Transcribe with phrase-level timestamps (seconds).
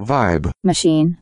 [0.00, 0.50] Vibe.
[0.62, 1.16] Machine.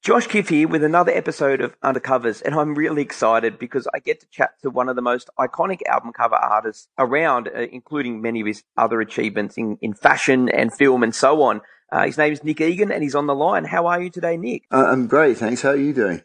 [0.00, 4.20] Josh Kiff here with another episode of Undercovers, and I'm really excited because I get
[4.20, 8.40] to chat to one of the most iconic album cover artists around, uh, including many
[8.40, 11.60] of his other achievements in, in fashion and film and so on.
[11.92, 13.66] Uh, his name is Nick Egan, and he's on the line.
[13.66, 14.64] How are you today, Nick?
[14.70, 15.60] Uh, I'm great, thanks.
[15.60, 16.22] How are you doing?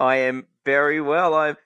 [0.00, 1.34] I am very well.
[1.34, 1.56] I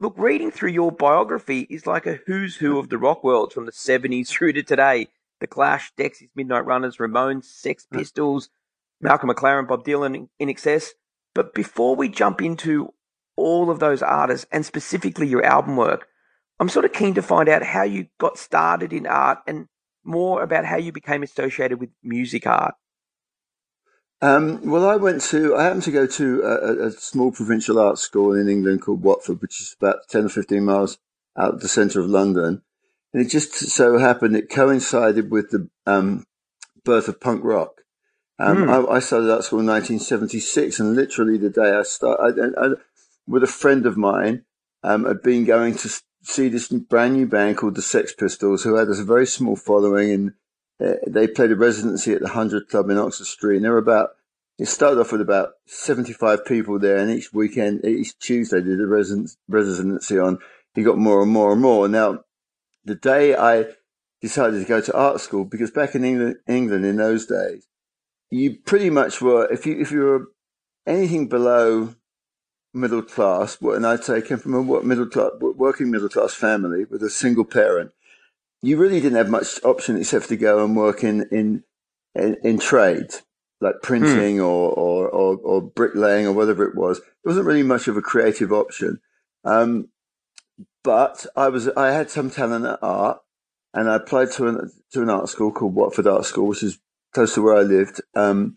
[0.00, 3.64] look reading through your biography is like a who's who of the rock world from
[3.64, 5.06] the 70s through to today.
[5.38, 7.98] The Clash, Dexys, Midnight Runners, Ramones, Sex hmm.
[7.98, 8.50] Pistols.
[9.00, 10.88] Malcolm McLaren, Bob Dylan, INXS.
[11.32, 12.92] But before we jump into
[13.36, 16.08] all of those artists and specifically your album work,
[16.58, 19.68] I'm sort of keen to find out how you got started in art and
[20.04, 22.74] more about how you became associated with music art.
[24.22, 27.98] Um, well, I went to, I happened to go to a, a, small provincial art
[27.98, 30.98] school in England called Watford, which is about 10 or 15 miles
[31.38, 32.60] out of the centre of London.
[33.14, 36.26] And it just so happened it coincided with the um,
[36.84, 37.80] birth of punk rock.
[38.38, 38.88] Um, mm.
[38.90, 42.68] I, I, started art school in 1976, and literally the day I started, I, I,
[43.26, 44.44] with a friend of mine,
[44.82, 45.90] um, had been going to
[46.22, 50.10] see this brand new band called the Sex Pistols, who had a very small following,
[50.10, 50.32] and
[50.80, 53.56] uh, they played a residency at the Hundred Club in Oxford Street.
[53.56, 54.10] And there were about,
[54.58, 58.86] it started off with about 75 people there, and each weekend, each Tuesday, did a
[58.86, 60.38] residency on.
[60.74, 61.88] He got more and more and more.
[61.88, 62.20] Now,
[62.84, 63.66] the day I
[64.20, 67.66] decided to go to art school, because back in England, England in those days,
[68.30, 70.26] you pretty much were if you if you were
[70.86, 71.94] anything below
[72.72, 77.44] middle class, and I'd say came from a working middle class family with a single
[77.44, 77.92] parent,
[78.62, 81.64] you really didn't have much option except to go and work in in
[82.14, 83.10] in, in trade
[83.60, 84.42] like printing hmm.
[84.42, 86.98] or, or, or, or, bricklaying or whatever it was.
[86.98, 89.00] There wasn't really much of a creative option.
[89.44, 89.88] Um,
[90.82, 93.20] but I was I had some talent at art,
[93.74, 96.78] and I applied to an to an art school called Watford Art School, which is
[97.12, 98.00] close to where I lived.
[98.14, 98.56] Um,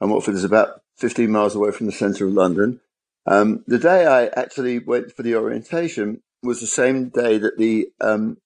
[0.00, 2.80] and Watford is about 15 miles away from the centre of London.
[3.26, 7.88] Um, the day I actually went for the orientation was the same day that the
[8.00, 8.38] um,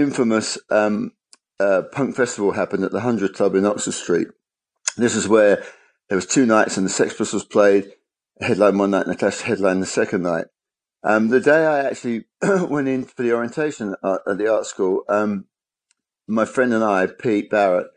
[0.00, 1.12] infamous um,
[1.58, 4.28] uh, punk festival happened at the Hundred Club in Oxford Street.
[4.96, 5.62] This is where
[6.08, 7.92] there was two nights and the Sex Pistols played,
[8.40, 10.46] headline one night and the Clash headline the second night.
[11.02, 15.04] Um, the day I actually went in for the orientation at, at the art school,
[15.08, 15.46] um,
[16.26, 17.88] my friend and I, Pete Barrett,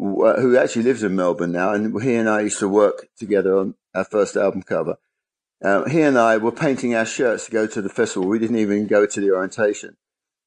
[0.00, 3.56] uh, who actually lives in Melbourne now, and he and I used to work together
[3.58, 4.96] on our first album cover.
[5.62, 8.28] Uh, he and I were painting our shirts to go to the festival.
[8.28, 9.96] We didn't even go to the orientation,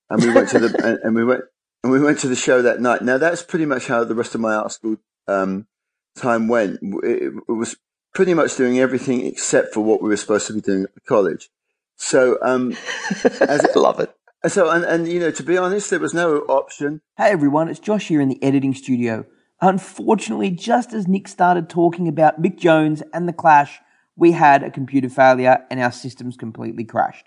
[0.10, 1.44] and we went to the and, and, we went
[1.84, 3.02] and we went to the show that night.
[3.02, 4.98] Now that's pretty much how the rest of my art school
[5.28, 5.68] um,
[6.16, 6.80] time went.
[6.82, 7.78] It, it, was
[8.14, 11.50] pretty much doing everything except for what we were supposed to be doing at college.
[11.96, 12.76] So, um,
[13.24, 14.14] as, I love it.
[14.48, 17.02] So, and, and you know, to be honest, there was no option.
[17.18, 19.26] Hey everyone, it's Josh here in the editing studio.
[19.62, 23.80] Unfortunately, just as Nick started talking about Mick Jones and the Clash,
[24.16, 27.27] we had a computer failure and our systems completely crashed.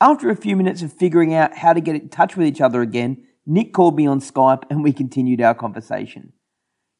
[0.00, 2.82] After a few minutes of figuring out how to get in touch with each other
[2.82, 6.32] again, Nick called me on Skype and we continued our conversation.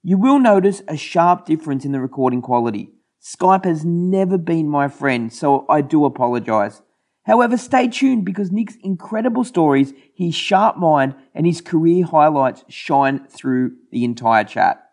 [0.03, 2.91] You will notice a sharp difference in the recording quality.
[3.23, 6.83] Skype has never been my friend, so I do apologize.
[7.23, 13.27] However, stay tuned because Nick's incredible stories, his sharp mind, and his career highlights shine
[13.29, 14.91] through the entire chat.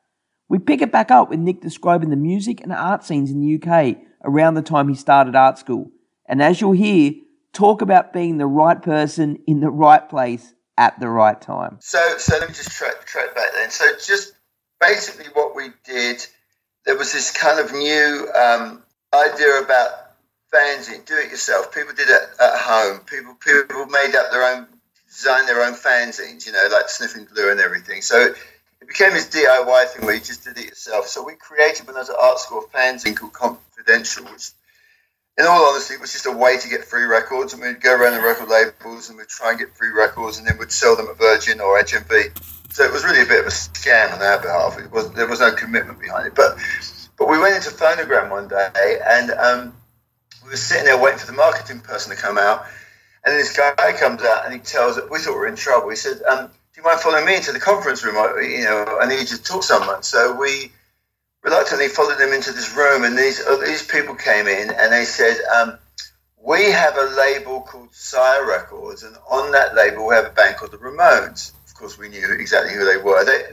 [0.47, 3.55] We pick it back up with Nick describing the music and art scenes in the
[3.55, 5.89] UK around the time he started art school.
[6.27, 7.13] And as you'll hear,
[7.55, 11.77] talk about being the right person in the right place at the right time.
[11.79, 13.71] So, so let me just track, track back then.
[13.71, 14.33] So, just
[14.79, 16.25] basically what we did,
[16.85, 18.83] there was this kind of new um,
[19.13, 19.89] idea about
[20.53, 21.73] fanzine, do it yourself.
[21.73, 22.99] People did it at home.
[22.99, 24.67] People people made up their own,
[25.07, 28.01] designed their own fanzines, you know, like sniffing glue and everything.
[28.01, 28.33] So
[28.81, 31.07] it became this DIY thing where you just did it yourself.
[31.07, 34.51] So we created when I was at art school a fanzine called Confidential, which,
[35.37, 37.53] in all honesty, it was just a way to get free records.
[37.53, 40.47] And we'd go around the record labels and we'd try and get free records, and
[40.47, 42.73] then we'd sell them at Virgin or HMV.
[42.73, 44.77] So it was really a bit of a scam on our behalf.
[44.79, 46.57] It was there was no commitment behind it, but
[47.17, 49.31] but we went into Phonogram one day and.
[49.31, 49.73] Um,
[50.45, 52.65] we were sitting there waiting for the marketing person to come out,
[53.23, 55.55] and then this guy comes out and he tells us, we thought we were in
[55.55, 55.89] trouble.
[55.89, 58.15] He said, um, do you mind following me into the conference room?
[58.15, 60.03] I, you know, I need you to talk to someone.
[60.03, 60.71] So we
[61.45, 65.06] reluctantly followed them into this room, and these uh, these people came in and they
[65.06, 65.77] said, um,
[66.44, 70.57] we have a label called Sire Records, and on that label we have a band
[70.57, 71.53] called the Ramones.
[71.68, 73.24] Of course, we knew exactly who they were.
[73.24, 73.44] They,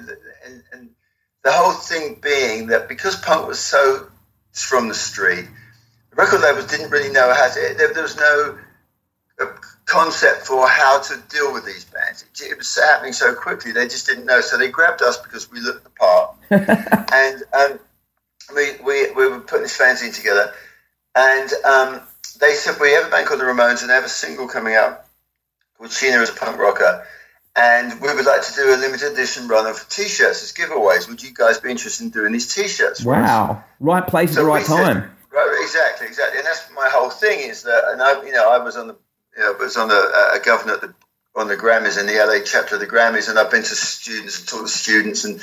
[0.47, 0.91] and, and
[1.44, 4.09] the whole thing being that because punk was so
[4.53, 5.47] from the street,
[6.11, 7.75] the record labels didn't really know how to.
[7.77, 8.59] There, there was no
[9.41, 9.47] uh,
[9.93, 12.25] concept for how to deal with these bands.
[12.35, 14.41] It, it, was happening so quickly; they just didn't know.
[14.41, 17.79] So they grabbed us because we looked the part, and um,
[18.55, 20.53] we, we we were putting this fanzine together,
[21.15, 22.00] and um,
[22.41, 24.75] they said we have a band called the Ramones, and they have a single coming
[24.75, 25.05] out
[25.77, 27.06] called Sheena as a punk rocker.
[27.55, 31.06] And we would like to do a limited edition run of T-shirts as giveaways.
[31.06, 33.05] Would you guys be interested in doing these T-shirts?
[33.05, 33.62] Wow!
[33.79, 35.15] Right place at so the right time.
[35.31, 36.39] right, exactly, exactly.
[36.39, 38.97] And that's my whole thing is that, and I, you know, I was on the,
[39.37, 40.94] you know, was on the uh, governor the,
[41.34, 44.40] on the Grammys in the LA chapter of the Grammys, and I've been to students
[44.40, 45.40] and talked to students, and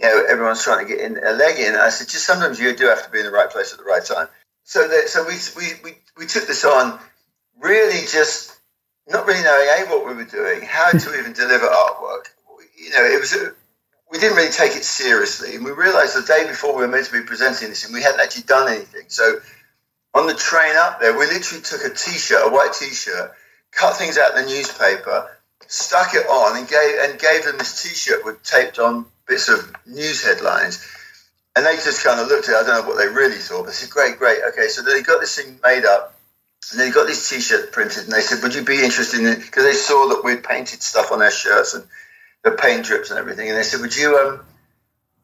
[0.00, 1.74] you know, everyone's trying to get in a leg in.
[1.74, 3.78] And I said, just sometimes you do have to be in the right place at
[3.78, 4.28] the right time.
[4.64, 6.98] So, that, so we, we, we, we took this on,
[7.60, 8.56] really just
[9.08, 12.26] not really knowing a what we were doing, how to even deliver artwork.
[12.76, 13.52] You know, it was a,
[14.10, 17.06] we didn't really take it seriously, and we realised the day before we were meant
[17.06, 19.04] to be presenting this, and we hadn't actually done anything.
[19.08, 19.38] So
[20.16, 23.32] on the train up there, we literally took a T-shirt, a white T-shirt,
[23.70, 25.30] cut things out of the newspaper,
[25.68, 29.74] stuck it on, and gave and gave them this T-shirt with taped on bits of
[29.84, 30.84] news headlines.
[31.54, 32.64] And they just kind of looked at it.
[32.64, 35.02] I don't know what they really thought, but they said, "Great, great, okay." So they
[35.02, 36.14] got this thing made up
[36.70, 39.40] and they got these T-shirts printed, and they said, "Would you be interested in it?"
[39.40, 41.84] Because they saw that we'd painted stuff on our shirts and
[42.42, 44.46] the paint drips and everything, and they said, "Would you um,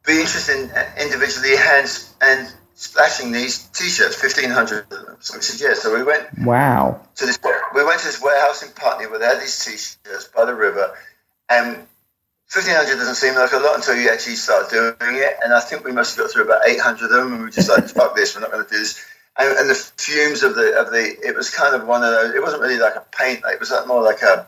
[0.06, 2.52] be interested in uh, individually hands and
[2.82, 6.26] splashing these T-shirts, fifteen hundred of them?" So we said, "Yeah." So we went.
[6.38, 7.00] Wow.
[7.16, 7.38] To this,
[7.74, 10.94] we went to this warehouse in Putney where they had these T-shirts by the river,
[11.48, 11.86] and
[12.52, 15.36] 1500 doesn't seem like a lot until you actually start doing it.
[15.42, 17.50] And I think we must have got through about 800 of them, and we were
[17.50, 19.02] just like, fuck this, we're not going to do this
[19.38, 22.34] and, and, the fumes of the of the it was kind of one of those.
[22.34, 23.42] It wasn't really like a paint.
[23.46, 24.46] It was more like a.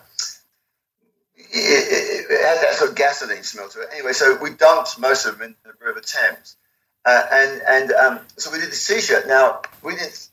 [1.37, 3.89] It, it, it, had that sort of gasoline smell to it.
[3.93, 6.57] Anyway, so we dumped most of them in the River Thames,
[7.05, 9.27] uh, and and um, so we did this T-shirt.
[9.27, 10.29] Now we didn't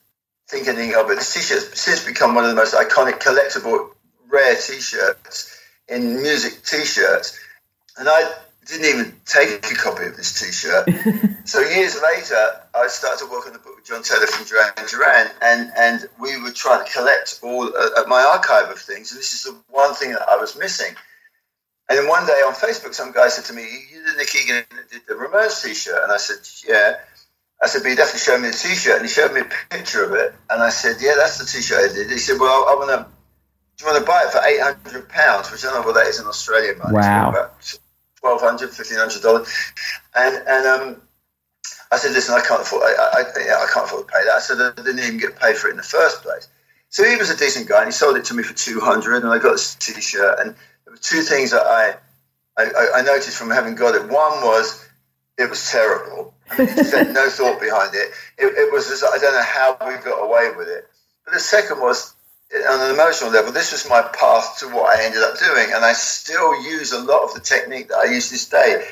[0.48, 1.16] think anything of it.
[1.16, 3.90] This T-shirt has since become one of the most iconic, collectible,
[4.28, 5.58] rare T-shirts
[5.88, 7.38] in music T-shirts,
[7.98, 8.32] and I
[8.66, 10.88] didn't even take a copy of this T-shirt.
[11.44, 14.72] so years later, I started to work on the book with John Taylor from Duran
[14.88, 19.18] Duran, and and we were trying to collect all uh, my archive of things, and
[19.18, 20.94] this is the one thing that I was missing.
[21.88, 24.64] And then one day on Facebook, some guy said to me, "You did Nick Egan
[24.90, 26.98] did the Ramones T-shirt," and I said, "Yeah."
[27.62, 30.04] I said, "But you definitely showed me the T-shirt," and he showed me a picture
[30.04, 32.74] of it, and I said, "Yeah, that's the T-shirt I did." He said, "Well, I
[32.74, 33.06] want to."
[33.78, 35.50] Do you want to buy it for eight hundred pounds?
[35.50, 36.94] Which I don't know what that is in Australian money.
[36.94, 37.50] Wow.
[38.20, 39.48] Twelve hundred, fifteen hundred dollars,
[40.14, 41.02] and and um,
[41.92, 44.32] I said, listen, I can't afford, I, I, I, can't afford to pay that.
[44.32, 46.48] I said, I didn't even get paid for it in the first place.
[46.88, 49.22] So he was a decent guy, and he sold it to me for two hundred,
[49.22, 50.38] and I got this T-shirt.
[50.40, 51.94] And there were two things that I,
[52.56, 54.02] I, I noticed from having got it.
[54.02, 54.86] One was
[55.38, 56.34] it was terrible.
[56.50, 56.68] I mean,
[57.12, 58.10] no thought behind it.
[58.38, 58.46] it.
[58.46, 60.88] It was just, I don't know how we got away with it.
[61.24, 62.14] But the second was
[62.54, 65.84] on an emotional level, this was my path to what I ended up doing, and
[65.84, 68.86] I still use a lot of the technique that I use this day.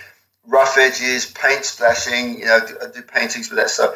[0.46, 3.94] Rough edges, paint splashing, you know, I do paintings with that stuff.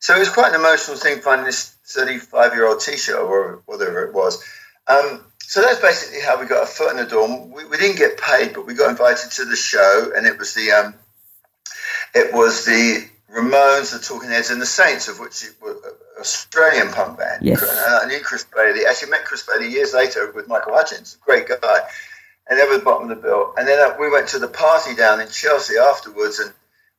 [0.00, 3.62] So it was quite an emotional thing finding this 35 year old t shirt or
[3.64, 4.44] whatever it was.
[4.86, 7.26] Um, so that's basically how we got a foot in the door.
[7.46, 10.52] We, we, didn't get paid, but we got invited to the show, and it was
[10.52, 10.94] the um,
[12.14, 15.78] it was the Ramones, the Talking Heads, and the Saints, of which it was
[16.20, 17.46] Australian punk band.
[17.46, 17.62] Yes.
[17.62, 18.84] And I knew Chris Bailey.
[18.84, 21.80] Actually met Chris Bailey years later with Michael Hutchence, great guy.
[22.50, 23.54] And they were the bottom of the bill.
[23.56, 26.52] And then uh, we went to the party down in Chelsea afterwards, and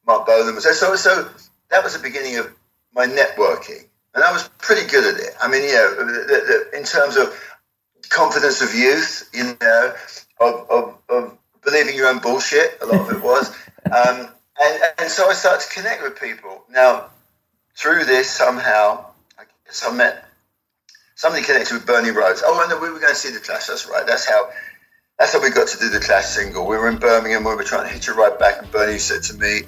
[0.08, 0.74] Marc Bolan was there.
[0.74, 1.29] So, so
[1.70, 2.51] that was the beginning of
[2.96, 3.86] my networking.
[4.15, 5.36] And I was pretty good at it.
[5.39, 7.32] I mean, you know, the, the, in terms of
[8.10, 9.94] confidence of youth, you know,
[10.39, 13.50] of, of, of believing your own bullshit, a lot of it was.
[13.86, 14.30] um,
[14.62, 16.63] and, and so I started to connect with people.
[16.70, 17.08] Now,
[17.75, 19.06] through this, somehow,
[19.38, 20.25] I guess I met
[21.16, 22.42] somebody connected with Bernie Rhodes.
[22.46, 23.68] Oh, and we were going to see the Clash.
[23.68, 24.06] That's right.
[24.06, 24.50] That's how.
[25.18, 26.66] That's how we got to do the Clash single.
[26.66, 27.44] We were in Birmingham.
[27.44, 29.63] We were trying to hitch a ride back, and Bernie said to me,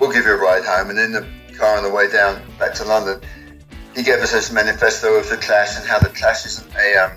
[0.00, 1.24] "We'll give you a ride home." And in the
[1.56, 3.20] car on the way down back to London,
[3.94, 7.12] he gave us this manifesto of the Clash and how the Clash isn't a um,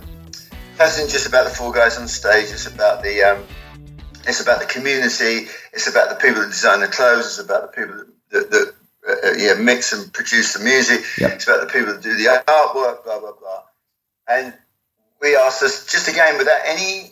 [0.80, 2.52] Clash isn't just about the four guys on stage.
[2.52, 3.44] It's about the um,
[4.26, 5.50] it's about the community.
[5.74, 7.26] It's about the people that design the clothes.
[7.26, 11.04] It's about the people that, that, that uh, yeah, mix and produce the music.
[11.18, 11.32] Yep.
[11.34, 13.64] It's about the people that do the artwork, blah blah blah.
[14.30, 14.54] And
[15.22, 17.12] we asked us just again without any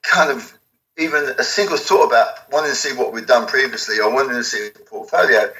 [0.00, 0.58] kind of
[0.96, 4.44] even a single thought about wanting to see what we'd done previously or wanting to
[4.44, 5.52] see the portfolio,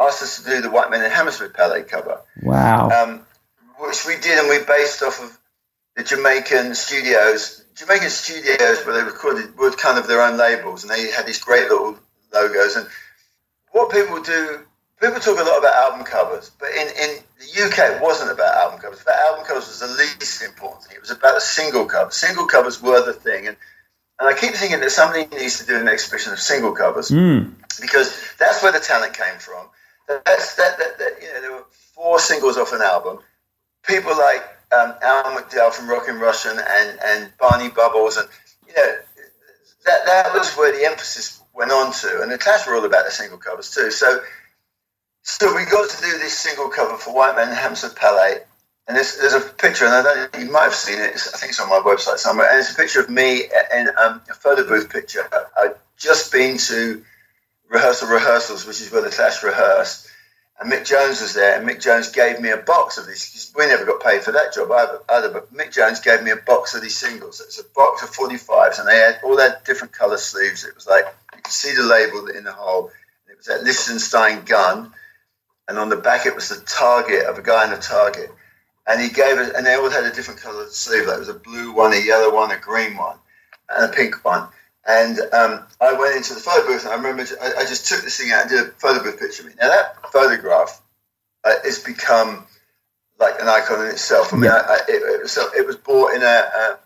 [0.00, 2.22] asked us to do the White Man in Hammersmith Palais cover.
[2.40, 2.88] Wow.
[2.88, 3.26] Um,
[3.76, 5.38] which we did, and we based off of
[5.98, 7.64] the Jamaican studios.
[7.74, 11.42] Jamaican studios where they recorded were kind of their own labels, and they had these
[11.42, 11.98] great little
[12.32, 12.76] logos.
[12.76, 12.86] And
[13.72, 14.60] what people do
[15.00, 18.56] people talk a lot about album covers, but in, in the UK, it wasn't about
[18.56, 19.02] album covers.
[19.04, 20.96] But album covers was the least important thing.
[20.96, 22.10] It was about a single cover.
[22.10, 23.56] Single covers were the thing, and
[24.20, 27.54] and I keep thinking that somebody needs to do an exhibition of single covers Mm.
[27.80, 29.66] because that's where the talent came from.
[30.06, 33.18] That's that, that, that you know there were four singles off an album.
[33.84, 38.28] People like um, Al McDowall from Rockin' Russian and and Barney Bubbles and
[38.66, 38.96] you know
[39.86, 42.22] that that was where the emphasis went on to.
[42.22, 43.90] And the Clash were all about the single covers too.
[43.90, 44.20] So
[45.22, 48.38] so we got to do this single cover for White Man Hampstead Palais.
[48.86, 51.10] And there's, there's a picture, and I don't you might have seen it.
[51.12, 52.48] It's, I think it's on my website somewhere.
[52.50, 53.44] And it's a picture of me
[53.74, 55.28] in um, a photo booth picture.
[55.58, 57.04] I'd just been to
[57.68, 60.07] rehearsal rehearsals, which is where the Clash rehearsed.
[60.60, 63.52] And Mick Jones was there, and Mick Jones gave me a box of these.
[63.56, 64.72] We never got paid for that job
[65.08, 67.40] either, but Mick Jones gave me a box of these singles.
[67.40, 70.64] It's a box of 45s, and they had all that different colour sleeves.
[70.64, 71.04] It was like
[71.36, 72.90] you could see the label in the hole.
[73.30, 74.92] It was that Lichtenstein gun,
[75.68, 78.30] and on the back it was the target of a guy in a target.
[78.88, 81.06] And he gave it, and they all had a different coloured sleeve.
[81.06, 83.18] Like it was a blue one, a yellow one, a green one,
[83.68, 84.48] and a pink one.
[84.88, 88.02] And um, I went into the photo booth, and I remember I, I just took
[88.02, 89.54] this thing out and did a photo booth picture of me.
[89.60, 90.80] Now that photograph
[91.44, 92.46] uh, has become
[93.20, 94.32] like an icon in itself.
[94.32, 94.62] I mean, Yeah.
[94.66, 96.26] I, I, it, it, was, it was bought in a.
[96.26, 96.76] Uh,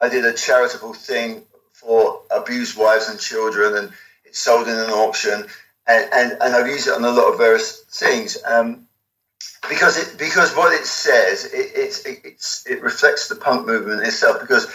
[0.00, 3.92] I did a charitable thing for abused wives and children, and
[4.24, 5.46] it sold in an auction,
[5.86, 8.36] and, and, and I've used it on a lot of various things.
[8.44, 8.86] Um,
[9.68, 14.02] because it because what it says it, it's it, it's it reflects the punk movement
[14.02, 14.72] itself because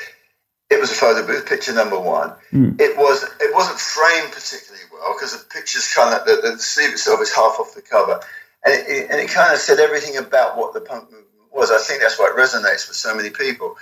[0.73, 2.33] it was a photo booth picture number one.
[2.51, 2.79] Mm.
[2.79, 6.91] It was it wasn't framed particularly well because the picture's kind of the, the sleeve
[6.91, 8.19] itself is half off the cover,
[8.65, 11.71] and it, it- and it kind of said everything about what the punk movement was.
[11.71, 13.75] I think that's why it resonates with so many people.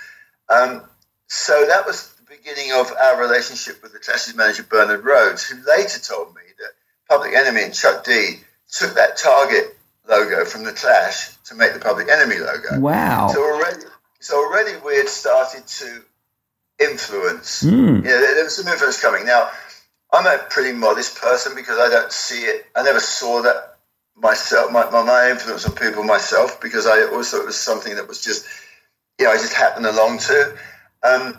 [0.48, 0.82] Um,
[1.28, 5.56] so that was the beginning of our relationship with the Clash's manager Bernard Rhodes, who
[5.66, 6.70] later told me that
[7.08, 9.76] Public Enemy and Chuck D took that Target
[10.08, 12.80] logo from the Clash to make the Public Enemy logo.
[12.80, 13.28] Wow.
[13.28, 13.82] So already,
[14.20, 16.02] so already we had started to
[16.80, 17.62] influence.
[17.62, 18.04] Mm.
[18.04, 19.24] Yeah, there, there was some influence coming.
[19.26, 19.50] Now,
[20.12, 22.66] I'm a pretty modest person because I don't see it.
[22.76, 23.78] I never saw that
[24.16, 24.70] myself.
[24.70, 28.06] My, my, my influence on people myself because I always thought it was something that
[28.06, 28.46] was just,
[29.18, 30.56] you know, I just happened along to.
[31.02, 31.38] Um,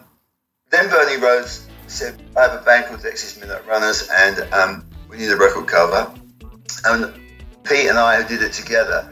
[0.71, 5.17] then Bernie Rhodes said, "I have a band called Dexys Midnight Runners, and um, we
[5.17, 6.11] need a record cover."
[6.85, 7.13] And
[7.63, 9.07] Pete and I who did it together.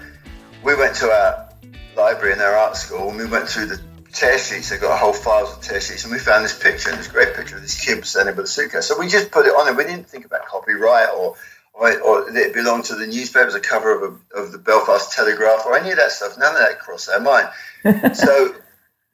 [0.64, 1.50] We went to our
[1.96, 3.82] library in our art school and we went through the
[4.14, 4.70] tear sheets.
[4.70, 7.36] They got whole files of tear sheets, and we found this picture, and this great
[7.36, 8.88] picture of this kid standing with a suitcase.
[8.88, 11.36] So we just put it on, and we didn't think about copyright or
[11.74, 14.04] or, it belonged to the newspapers, a cover of,
[14.36, 16.38] a, of the Belfast Telegraph or any of that stuff.
[16.38, 17.48] None of that crossed our mind.
[18.16, 18.56] so.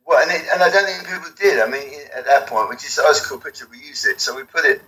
[0.06, 1.62] Well, and, it, and I don't think people did.
[1.62, 3.68] I mean, at that point, we just thought it was a cool picture.
[3.70, 4.82] We used it, so we put it,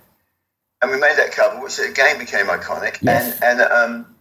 [0.81, 2.99] and we made that cover, which again became iconic.
[3.01, 3.39] Yes.
[3.41, 4.15] And and um,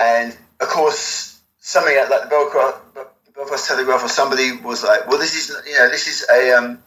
[0.00, 2.78] and of course, something like the Belfast,
[3.36, 6.78] Belfast Telegraph or somebody was like, "Well, this is you know this is a um,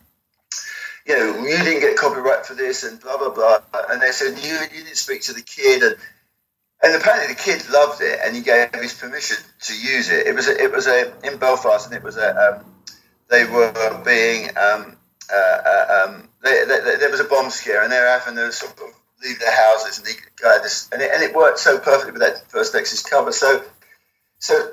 [1.07, 4.37] you know you didn't get copyright for this and blah blah blah," and they said
[4.39, 5.95] you you didn't speak to the kid and.
[6.83, 10.27] And apparently the kid loved it, and he gave his permission to use it.
[10.27, 12.65] It was a, it was a in Belfast, and it was a um,
[13.29, 14.97] they were being um,
[15.33, 15.35] uh,
[15.65, 18.51] uh, um, they, they, they- there was a bomb scare, and they were having to
[18.51, 18.87] sort of
[19.23, 20.13] leave their houses, and they
[20.93, 23.31] and it, and it worked so perfectly with that first Dexys cover.
[23.31, 23.63] So,
[24.39, 24.71] so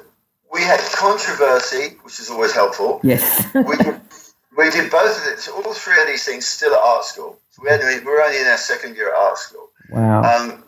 [0.53, 3.01] we had controversy, which is always helpful.
[3.03, 3.47] Yes.
[3.55, 4.01] We did,
[4.57, 5.41] we did both of it.
[5.41, 7.39] So all three of these things still at art school.
[7.51, 9.71] So we had we were only in our second year at art school.
[9.91, 10.23] wow.
[10.23, 10.65] Um,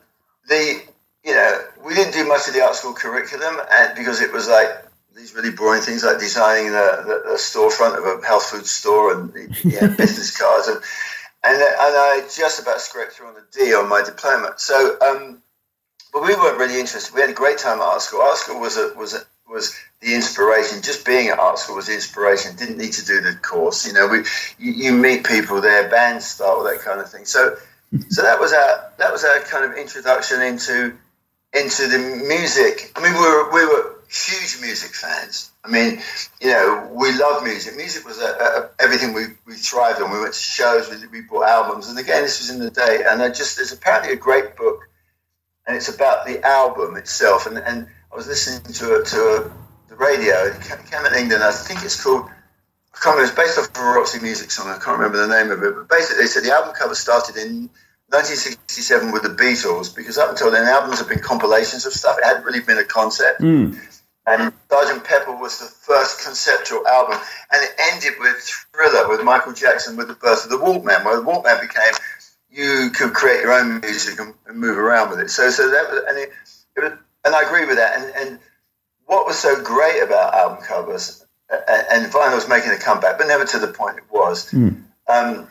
[0.49, 0.83] the
[1.25, 4.49] you know we didn't do much of the art school curriculum, and because it was
[4.49, 4.69] like
[5.15, 9.15] these really boring things like designing the, the, the storefront of a health food store
[9.15, 10.79] and the you know, business cards and
[11.47, 14.55] and and I just about scraped through on the D on my diploma.
[14.57, 15.43] So, um,
[16.13, 17.15] but we weren't really interested.
[17.15, 18.21] We had a great time at art school.
[18.21, 20.83] Art school was a, was a, was the inspiration.
[20.83, 22.57] Just being at art school was the inspiration.
[22.57, 23.87] Didn't need to do the course.
[23.87, 24.19] You know, we
[24.59, 27.25] you, you meet people there, bands start, that kind of thing.
[27.25, 27.57] So,
[28.09, 30.97] so that was our that was our kind of introduction into
[31.53, 32.93] into the music.
[32.97, 35.51] I mean, we were we were huge music fans.
[35.65, 36.01] I mean,
[36.41, 37.77] you know, we love music.
[37.77, 40.13] Music was a, a, everything we, we thrived on.
[40.13, 43.05] We went to shows, we, we bought albums, and again, this was in the day.
[43.07, 44.81] And I just there's apparently a great book,
[45.67, 47.47] and it's about the album itself.
[47.47, 49.53] And, and I was listening to to
[49.89, 50.47] the radio.
[50.47, 51.45] It came in England.
[51.45, 52.25] I think it's called.
[52.25, 53.25] I can't remember.
[53.25, 54.69] It's based off of a Roxy music song.
[54.69, 55.75] I can't remember the name of it.
[55.75, 57.69] But basically, they said the album cover started in
[58.09, 62.17] 1967 with the Beatles because up until then, albums have been compilations of stuff.
[62.17, 63.43] It hadn't really been a concept.
[63.43, 63.77] Mm.
[64.27, 65.05] And Sgt.
[65.05, 67.21] Pepper was the first conceptual album.
[67.53, 68.41] And it ended with
[68.73, 71.93] Thriller with Michael Jackson with the birth of the Walkman, where the Walkman became
[72.49, 75.29] you could create your own music and, and move around with it.
[75.29, 76.33] So, so that was, and it,
[76.77, 78.01] it was, and I agree with that.
[78.01, 78.39] And, and
[79.07, 83.45] what was so great about album covers, and vinyl was making a comeback, but never
[83.45, 84.81] to the point it was, mm.
[85.09, 85.49] um,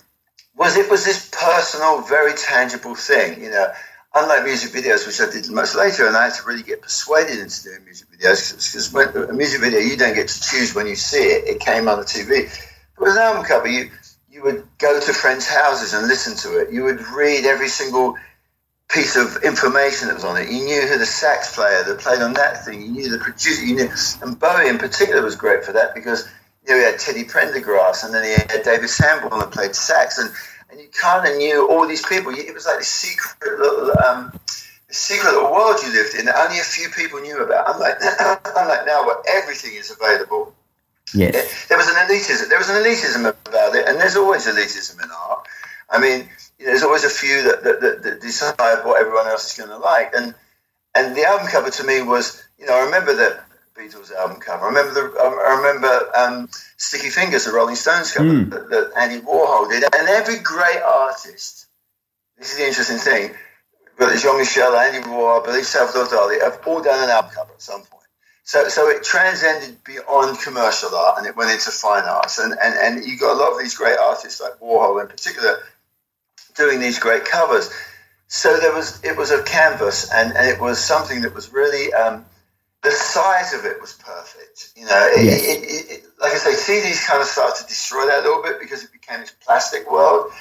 [0.57, 3.43] was it was this personal, very tangible thing.
[3.43, 3.67] You know,
[4.13, 7.39] unlike music videos, which I did much later, and I had to really get persuaded
[7.39, 10.95] into doing music videos because a music video you don't get to choose when you
[10.95, 12.49] see it; it came on the TV.
[12.97, 13.91] But with an album cover, you
[14.29, 16.71] you would go to friends' houses and listen to it.
[16.71, 18.15] You would read every single
[18.89, 20.49] piece of information that was on it.
[20.49, 22.81] You knew who the sax player that played on that thing.
[22.81, 23.65] You knew the producer.
[23.65, 23.89] You knew,
[24.21, 26.27] and Bowie in particular was great for that because
[26.65, 30.17] you know he had Teddy Pendergrass, and then he had David Sanborn that played sax,
[30.17, 30.31] and
[30.69, 32.31] and you kind of knew all these people.
[32.33, 33.91] It was like this secret little.
[34.05, 34.39] Um,
[34.95, 37.75] secret little world you lived in that only a few people knew about.
[37.75, 37.97] Unlike,
[38.55, 40.53] unlike now, where everything is available.
[41.13, 41.67] Yes.
[41.67, 42.49] There was an elitism.
[42.49, 45.47] There was an elitism about it, and there's always elitism in art.
[45.89, 46.29] I mean,
[46.65, 49.77] there's always a few that, that, that, that decide what everyone else is going to
[49.77, 50.13] like.
[50.15, 50.33] And
[50.95, 53.37] and the album cover to me was, you know, I remember the
[53.77, 54.63] Beatles album cover.
[54.63, 58.49] I remember the, I remember um, Sticky Fingers, the Rolling Stones cover mm.
[58.49, 59.83] that, that, Andy Warhol did.
[59.83, 61.67] And every great artist,
[62.37, 63.35] this is the interesting thing,
[63.97, 67.61] but Jean Michel, Andy Warhol, believe Salvador Dali have all done an album cover at
[67.61, 67.91] some point.
[68.43, 72.39] So, so it transcended beyond commercial art and it went into fine arts.
[72.39, 75.57] And, and, and you got a lot of these great artists like Warhol in particular
[76.55, 77.71] doing these great covers.
[78.27, 81.93] So there was it was a canvas, and, and it was something that was really
[81.93, 82.25] um,
[82.81, 84.73] the size of it was perfect.
[84.75, 85.43] You know, it, yes.
[85.43, 88.59] it, it, like I say, CDs kind of started to destroy that a little bit
[88.59, 90.31] because it became this plastic world.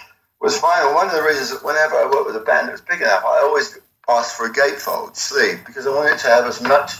[0.40, 0.94] Was final.
[0.94, 3.24] One of the reasons that whenever I worked with a band that was big enough,
[3.24, 3.78] I always
[4.08, 6.92] asked for a gatefold sleeve because I wanted to have as much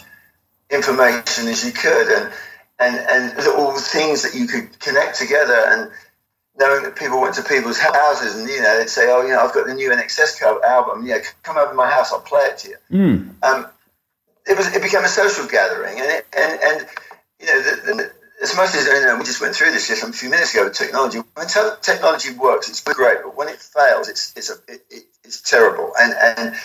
[0.70, 2.32] information as you could and
[2.78, 5.90] and and little things that you could connect together and
[6.56, 9.40] knowing that people went to people's houses and you know they'd say, "Oh, you know,
[9.40, 11.06] I've got the new INXS album.
[11.06, 12.12] Yeah, come over to my house.
[12.12, 13.34] I'll play it to you." Mm.
[13.42, 13.66] Um,
[14.46, 16.86] it was it became a social gathering, and it, and and
[17.40, 20.02] you know, the, the, as much as you know, we just went through this just
[20.02, 21.18] a few minutes ago with technology.
[21.34, 25.04] When te- technology works, it's great, but when it fails, it's it's a it, it,
[25.24, 25.92] it's terrible.
[25.98, 26.56] And and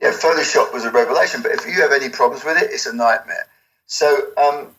[0.00, 2.94] yeah, Photoshop was a revelation, but if you have any problems with it, it's a
[2.94, 3.46] nightmare.
[3.86, 4.74] So um,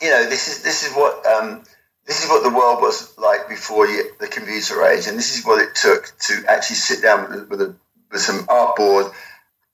[0.00, 1.24] you know, this is this is what.
[1.24, 1.62] Um,
[2.06, 5.60] this is what the world was like before the computer age, and this is what
[5.60, 7.74] it took to actually sit down with, with, a,
[8.12, 9.12] with some artboard,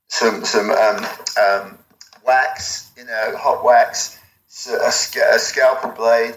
[0.08, 1.06] some some um,
[1.40, 1.78] um,
[2.26, 4.18] wax, you know, hot wax,
[4.68, 6.34] a, a, scalpel blade,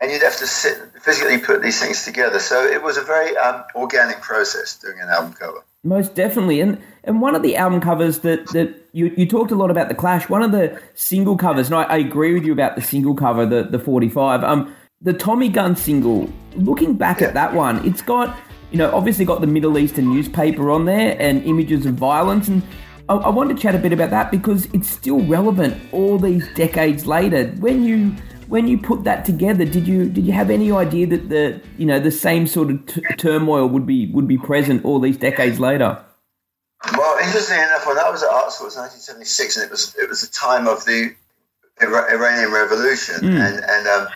[0.00, 2.40] and you'd have to sit physically put these things together.
[2.40, 5.64] So it was a very um, organic process doing an album cover.
[5.84, 9.54] Most definitely, and and one of the album covers that that you, you talked a
[9.54, 10.28] lot about the Clash.
[10.28, 13.46] One of the single covers, and I, I agree with you about the single cover,
[13.46, 14.42] the the forty five.
[14.42, 18.36] Um, the Tommy Gun single, looking back at that one, it's got,
[18.70, 22.48] you know, obviously got the Middle Eastern newspaper on there and images of violence.
[22.48, 22.62] And
[23.08, 26.52] I, I want to chat a bit about that because it's still relevant all these
[26.54, 27.48] decades later.
[27.60, 28.14] When you
[28.48, 31.86] when you put that together, did you did you have any idea that the you
[31.86, 35.60] know the same sort of t- turmoil would be would be present all these decades
[35.60, 36.02] later?
[36.96, 39.94] Well, interestingly enough, when I was at art school, it was 1976, and it was
[39.96, 41.14] it was the time of the
[41.80, 43.38] Iranian Revolution, mm.
[43.38, 44.08] and and um,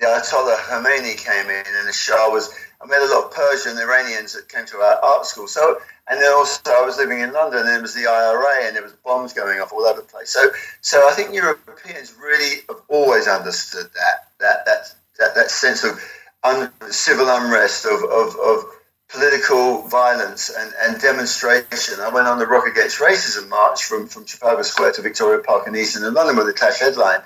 [0.00, 2.52] the Ayatollah Khomeini came in, and the Shah was.
[2.82, 5.46] I met a lot of Persian Iranians that came to our art school.
[5.46, 8.74] So, and then also I was living in London, and it was the IRA, and
[8.74, 10.30] there was bombs going off all over the place.
[10.30, 15.84] So, so I think Europeans really have always understood that that that that, that sense
[15.84, 16.00] of
[16.42, 18.64] un, civil unrest, of, of, of
[19.08, 22.00] political violence and, and demonstration.
[22.00, 25.66] I went on the Rock Against Racism march from, from Trafalgar Square to Victoria Park
[25.66, 27.20] in East London with the Clash headline.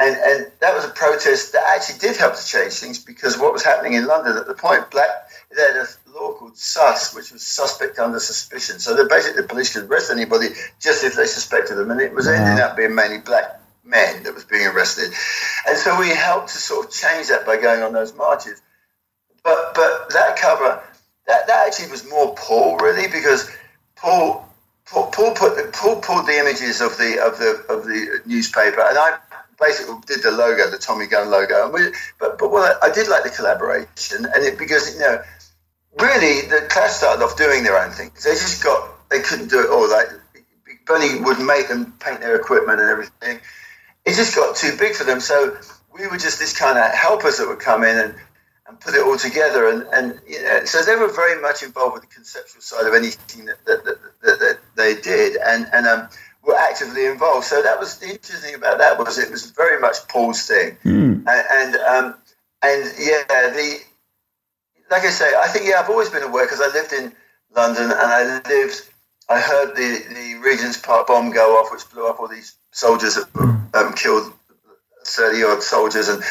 [0.00, 3.52] And, and that was a protest that actually did help to change things because what
[3.52, 5.10] was happening in London at the point, black,
[5.54, 8.78] they had a law called SUS, which was suspect under suspicion.
[8.78, 10.48] So that basically the police could arrest anybody
[10.80, 11.90] just if they suspected them.
[11.90, 15.12] And it was ending up being mainly black men that was being arrested.
[15.68, 18.62] And so we helped to sort of change that by going on those marches.
[19.44, 20.82] But but that cover,
[21.26, 23.50] that, that actually was more Paul really because
[23.96, 24.48] Paul
[24.86, 28.80] Paul, Paul put the, Paul pulled the images of the of the of the newspaper,
[28.80, 29.18] and I
[29.60, 31.70] basically did the logo, the Tommy Gun logo.
[31.70, 35.22] We, but but well, I did like the collaboration, and it because you know,
[36.00, 38.10] really the Clash started off doing their own thing.
[38.24, 39.88] They just got they couldn't do it all.
[39.88, 40.08] Like
[40.86, 43.38] Bernie would make them paint their equipment and everything.
[44.04, 45.20] It just got too big for them.
[45.20, 45.56] So
[45.92, 48.14] we were just this kind of helpers that would come in and,
[48.66, 49.68] and put it all together.
[49.68, 52.94] And, and you know, so they were very much involved with the conceptual side of
[52.94, 55.36] anything that, that, that, that, that they did.
[55.36, 56.08] And, and um,
[56.44, 57.46] were actively involved.
[57.46, 60.76] So that was the interesting thing about that was it was very much Paul's thing,
[60.84, 61.24] mm.
[61.26, 62.14] and and, um,
[62.62, 63.78] and yeah, the
[64.90, 67.12] like I say, I think yeah, I've always been aware because I lived in
[67.54, 68.82] London and I lived.
[69.28, 73.14] I heard the, the Regent's Park bomb go off, which blew up all these soldiers
[73.14, 74.32] that um, killed
[75.04, 76.22] thirty odd soldiers, and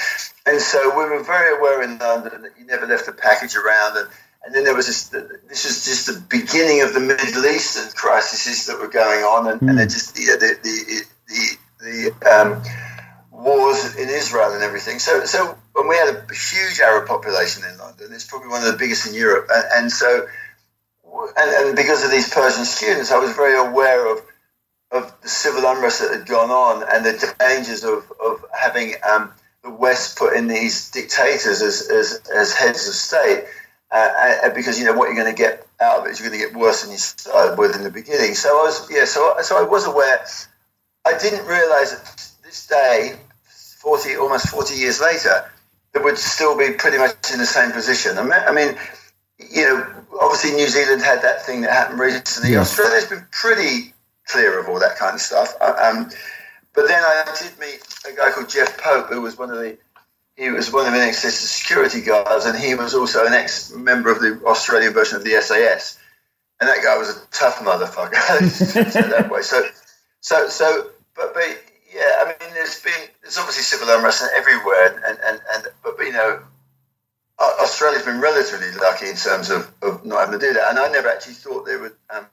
[0.45, 3.97] and so we were very aware in London that you never left a package around,
[3.97, 4.07] and
[4.43, 5.09] and then there was this.
[5.09, 9.61] This was just the beginning of the Middle Eastern crises that were going on, and,
[9.61, 9.69] mm.
[9.69, 12.63] and then just the the the the, the um,
[13.31, 14.99] wars in Israel and everything.
[14.99, 18.71] So so when we had a huge Arab population in London, it's probably one of
[18.71, 20.27] the biggest in Europe, and, and so
[21.37, 24.21] and, and because of these Persian students, I was very aware of
[24.91, 29.31] of the civil unrest that had gone on and the dangers of of having um,
[29.63, 33.45] the West put in these dictators as as, as heads of state.
[33.91, 36.39] Uh, because you know what you're going to get out of it is you're going
[36.39, 38.35] to get worse than you started with in the beginning.
[38.35, 40.23] So I was, yeah, so so I was aware.
[41.05, 43.15] I didn't realise that this day,
[43.79, 45.49] forty almost forty years later,
[45.93, 48.17] that would still be pretty much in the same position.
[48.19, 48.77] I mean, I mean
[49.39, 49.87] you know,
[50.21, 52.51] obviously New Zealand had that thing that happened recently.
[52.51, 52.69] Yes.
[52.69, 53.93] Australia's been pretty
[54.27, 55.53] clear of all that kind of stuff.
[55.61, 56.09] Uh, um,
[56.73, 59.77] but then I did meet a guy called Jeff Pope, who was one of the
[60.39, 64.09] he was one of the INXS's security guards, and he was also an ex member
[64.09, 65.99] of the Australian version of the SAS.
[66.61, 68.11] And that guy was a tough motherfucker,
[69.09, 69.41] that way.
[69.41, 69.63] So,
[70.21, 71.43] so, so, but, but
[71.93, 76.13] yeah, I mean, there's been there's obviously civil unrest everywhere, and and and but, you
[76.13, 76.41] know,
[77.39, 80.89] Australia's been relatively lucky in terms of, of not having to do that, and I
[80.89, 82.25] never actually thought there would um,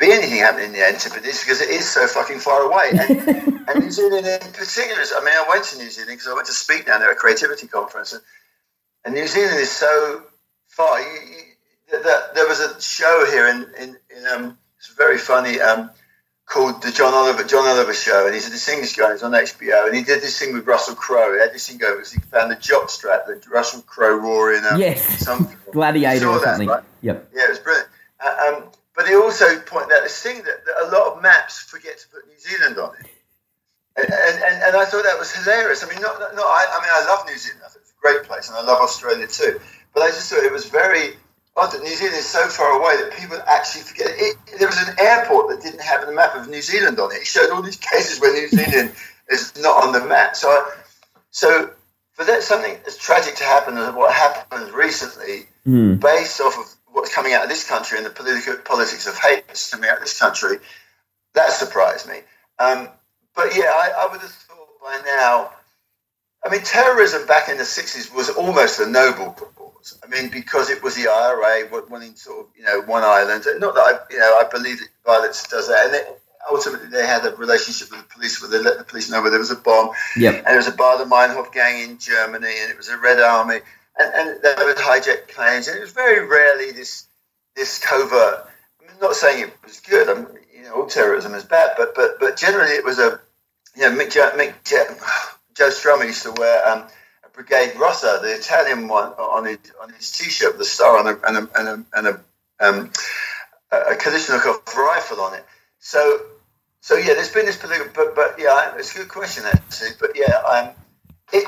[0.00, 2.90] be anything happening in the Antipodes because it is so fucking far away.
[2.92, 6.34] And, and New Zealand in particular, I mean, I went to New Zealand because I
[6.34, 8.22] went to speak down there at a creativity conference, and,
[9.04, 10.24] and New Zealand is so
[10.68, 11.00] far.
[11.00, 15.60] You, you, that, there was a show here in, in, in um, it's very funny.
[15.60, 15.90] Um,
[16.50, 19.12] called the John Oliver John Oliver Show, and he's a English guy.
[19.12, 21.34] He's on HBO, and he did this thing with Russell Crowe.
[21.34, 24.52] He had this thing go because he found the jock strap that Russell Crowe wore
[24.52, 26.66] in um, yes, some Gladiator or something.
[26.66, 26.84] That, right?
[27.02, 27.30] Yep.
[27.34, 27.88] Yeah, it was brilliant.
[28.20, 28.64] Uh, um,
[29.00, 32.08] but they also point out this thing that, that, a lot of maps forget to
[32.08, 33.08] put New Zealand on it.
[33.96, 35.82] And, and, and I thought that was hilarious.
[35.82, 37.62] I mean, not, not, I, I mean, I love New Zealand.
[37.64, 39.58] I think it's a great place, and I love Australia too.
[39.94, 41.16] But I just thought it was very
[41.56, 44.08] odd that New Zealand is so far away that people actually forget.
[44.10, 47.24] It, there was an airport that didn't have a map of New Zealand on it.
[47.24, 48.92] It showed all these cases where New Zealand
[49.30, 50.36] is not on the map.
[50.36, 50.76] So, I,
[51.30, 51.70] so
[52.12, 55.98] for that something as tragic to happen as what happened recently, mm.
[55.98, 59.46] based off of what's coming out of this country and the political politics of hate
[59.46, 60.58] that's coming out of this country,
[61.34, 62.20] that surprised me.
[62.58, 62.88] Um,
[63.34, 65.50] but yeah, I, I would have thought by now.
[66.44, 69.98] I mean, terrorism back in the 60s was almost a noble cause.
[70.02, 73.44] I mean, because it was the IRA wanting sort of, you know, one island.
[73.58, 75.86] Not that I, you know, I believe that violence does that.
[75.86, 79.10] And it, ultimately, they had a relationship with the police where they let the police
[79.10, 79.90] know where there was a bomb.
[80.16, 80.36] Yep.
[80.36, 83.60] And there was a Baader Meinhof gang in Germany, and it was a Red Army.
[84.00, 85.68] And, and they would hijack planes.
[85.68, 87.06] And it was very rarely this
[87.54, 88.46] this covert.
[88.88, 90.08] I'm not saying it was good.
[90.08, 93.20] I'm, you know, all terrorism is bad, but but but generally it was a,
[93.76, 94.54] you know, Mick, Mick
[95.54, 96.84] Joe Strummer used to wear um,
[97.24, 101.08] a Brigade Rossa, the Italian one, on his on his t-shirt with a star and
[101.08, 102.20] a and a and a, and a,
[102.60, 102.90] um,
[103.72, 105.44] a Kalashnikov rifle on it.
[105.78, 106.20] So
[106.80, 109.90] so yeah, there's been this political, but but yeah, it's a good question actually.
[110.00, 110.70] But yeah, um,
[111.32, 111.46] it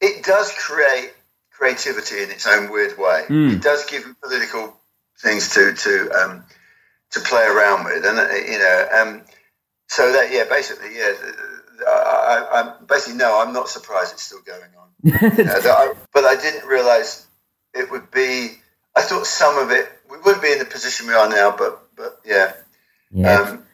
[0.00, 1.14] it does create
[1.62, 3.22] creativity in its own weird way.
[3.28, 3.52] Mm.
[3.52, 4.76] It does give political
[5.20, 6.44] things to to um,
[7.12, 9.22] to play around with, and uh, you know, um,
[9.86, 11.12] so that yeah, basically yeah.
[11.86, 14.88] I, I, basically no, I'm not surprised it's still going on.
[15.38, 17.26] you know, I, but I didn't realise
[17.74, 18.50] it would be.
[18.96, 21.80] I thought some of it we wouldn't be in the position we are now, but
[21.96, 22.54] but yeah,
[23.12, 23.40] yeah.
[23.40, 23.64] Um,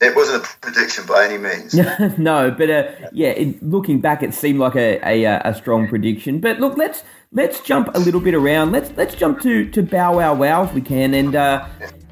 [0.00, 1.74] it wasn't a prediction by any means.
[2.18, 5.88] no, but uh, yeah, it, looking back, it seemed like a, a, uh, a strong
[5.88, 6.40] prediction.
[6.40, 8.72] But look, let's let's jump a little bit around.
[8.72, 11.66] Let's let's jump to to Bow Wow Wow if we can, and uh,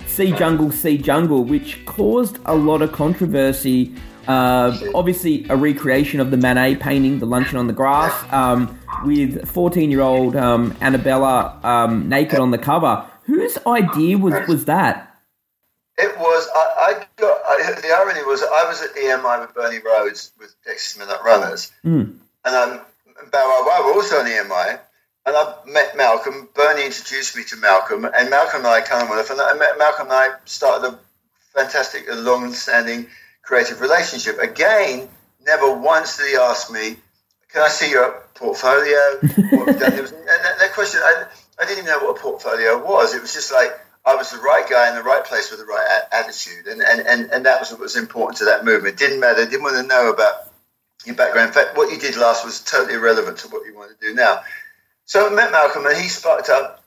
[0.06, 3.94] See Jungle, See Jungle, which caused a lot of controversy.
[4.26, 9.48] Uh, obviously, a recreation of the Manet painting, The Luncheon on the Grass, um, with
[9.48, 13.06] 14 year old um, Annabella um, naked on the cover.
[13.24, 15.06] Whose idea was, was that?
[15.96, 16.48] It was.
[16.54, 17.38] I, I got.
[17.46, 21.72] I, the irony was, I was at EMI with Bernie Rhodes with Dexys Midnight Runners,
[21.84, 22.16] mm.
[22.44, 22.80] and um,
[23.30, 24.80] Bow Wow Wow were also on EMI,
[25.26, 26.48] and I met Malcolm.
[26.54, 29.54] Bernie introduced me to Malcolm, and Malcolm and I kind of went off, and I
[29.54, 30.98] met Malcolm and I started a
[31.54, 33.06] fantastic, a long-standing
[33.42, 34.38] creative relationship.
[34.38, 35.08] Again,
[35.44, 36.96] never once did he ask me,
[37.52, 41.24] "Can I see your portfolio?" was, that, that, question, I,
[41.58, 43.14] I didn't even know what a portfolio was.
[43.14, 43.72] It was just like
[44.04, 46.80] I was the right guy in the right place with the right a- attitude, and,
[46.80, 48.94] and, and, and that was what was important to that movement.
[48.94, 49.44] It Didn't matter.
[49.44, 50.50] Didn't want to know about
[51.04, 51.48] your background.
[51.48, 54.14] In fact, what you did last was totally irrelevant to what you want to do
[54.14, 54.40] now.
[55.10, 56.84] So I met Malcolm, and he sparked up,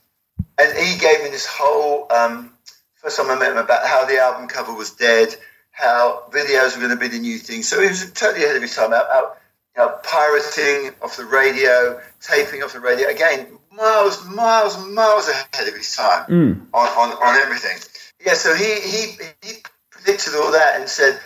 [0.58, 2.10] and he gave me this whole.
[2.10, 2.54] Um,
[2.96, 5.36] first time I met him about how the album cover was dead,
[5.72, 7.64] how videos were going to be the new thing.
[7.64, 8.94] So he was totally ahead of his time.
[8.94, 9.38] Out, out,
[9.76, 13.10] out pirating off the radio, taping off the radio.
[13.10, 16.62] Again, miles, miles, miles ahead of his time Mm.
[16.74, 17.78] on, on, on everything.
[18.26, 19.54] Yeah, so he, he, he
[19.92, 21.20] predicted all that and said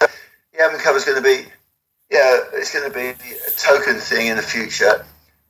[0.51, 1.45] the album cover is going to be,
[2.09, 5.05] yeah, it's going to be a token thing in the future.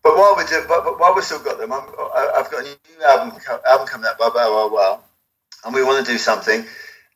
[0.08, 2.62] But while we do, but, but while we've still got them, I'm, I- I've got
[2.62, 5.00] a new album album coming out, blah blah blah blah,
[5.65, 6.63] and we want to do something.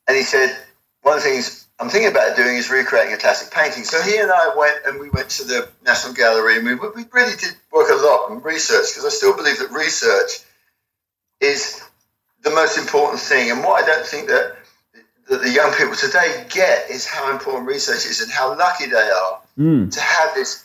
[0.07, 0.57] And he said
[1.01, 3.85] one of the things I'm thinking about doing is recreating a classic painting.
[3.85, 7.05] So he and I went and we went to the National Gallery and we, we
[7.13, 10.31] really did work a lot and research because I still believe that research
[11.39, 11.81] is
[12.43, 13.51] the most important thing.
[13.51, 14.57] And what I don't think that
[15.29, 18.97] that the young people today get is how important research is and how lucky they
[18.97, 19.91] are Mm.
[19.93, 20.63] to have this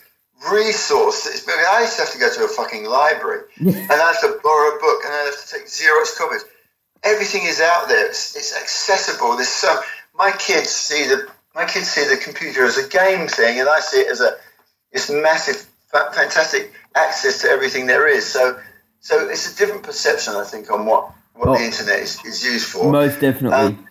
[0.53, 1.25] resource.
[1.25, 3.91] That is, I, mean, I used to have to go to a fucking library and
[3.91, 6.45] I have to borrow a book and I have to take Xerox copies.
[7.03, 8.07] Everything is out there.
[8.07, 9.37] It's, it's accessible.
[9.37, 9.81] There's so
[10.19, 13.81] my kids see the my kids see the computer as a game thing, and I
[13.81, 14.37] see it as a
[14.93, 18.27] this massive, fantastic access to everything there is.
[18.27, 18.59] So,
[19.01, 21.55] so it's a different perception, I think, on what what Oh.
[21.55, 22.91] the internet is, is used for.
[22.91, 23.57] Most definitely.
[23.59, 23.89] Um,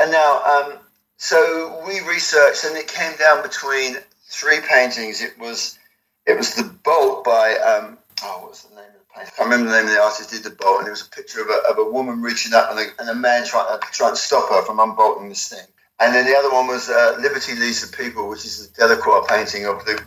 [0.00, 0.78] And now, um,
[1.16, 3.96] so we researched, and it came down between
[4.30, 5.22] three paintings.
[5.22, 5.78] It was,
[6.26, 9.32] it was the Bolt by, um, oh, what was the name of the painting?
[9.34, 11.10] I can't remember the name of the artist did the Bolt, and it was a
[11.10, 13.86] picture of a, of a woman reaching up and a, and a man trying to
[13.92, 15.66] trying to stop her from unbolting this thing.
[15.98, 19.26] And then the other one was uh, Liberty Leads the People, which is a Delacroix
[19.28, 20.02] painting of the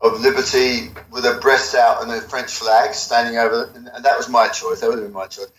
[0.00, 4.28] of Liberty with her breast out and a French flag standing over, and that was
[4.28, 4.80] my choice.
[4.80, 5.52] That would have been my choice.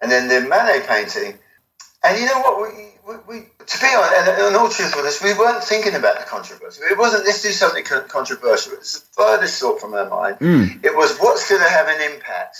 [0.00, 1.38] And then the Manet painting,
[2.04, 2.60] and you know what?
[2.62, 3.36] We, we, we
[3.66, 6.82] to be honest, and in all truthfulness, we weren't thinking about the controversy.
[6.90, 8.74] It wasn't let's do something con- controversial.
[8.74, 10.38] It's the furthest thought from our mind.
[10.38, 10.84] Mm.
[10.84, 12.58] It was what's going to have an impact.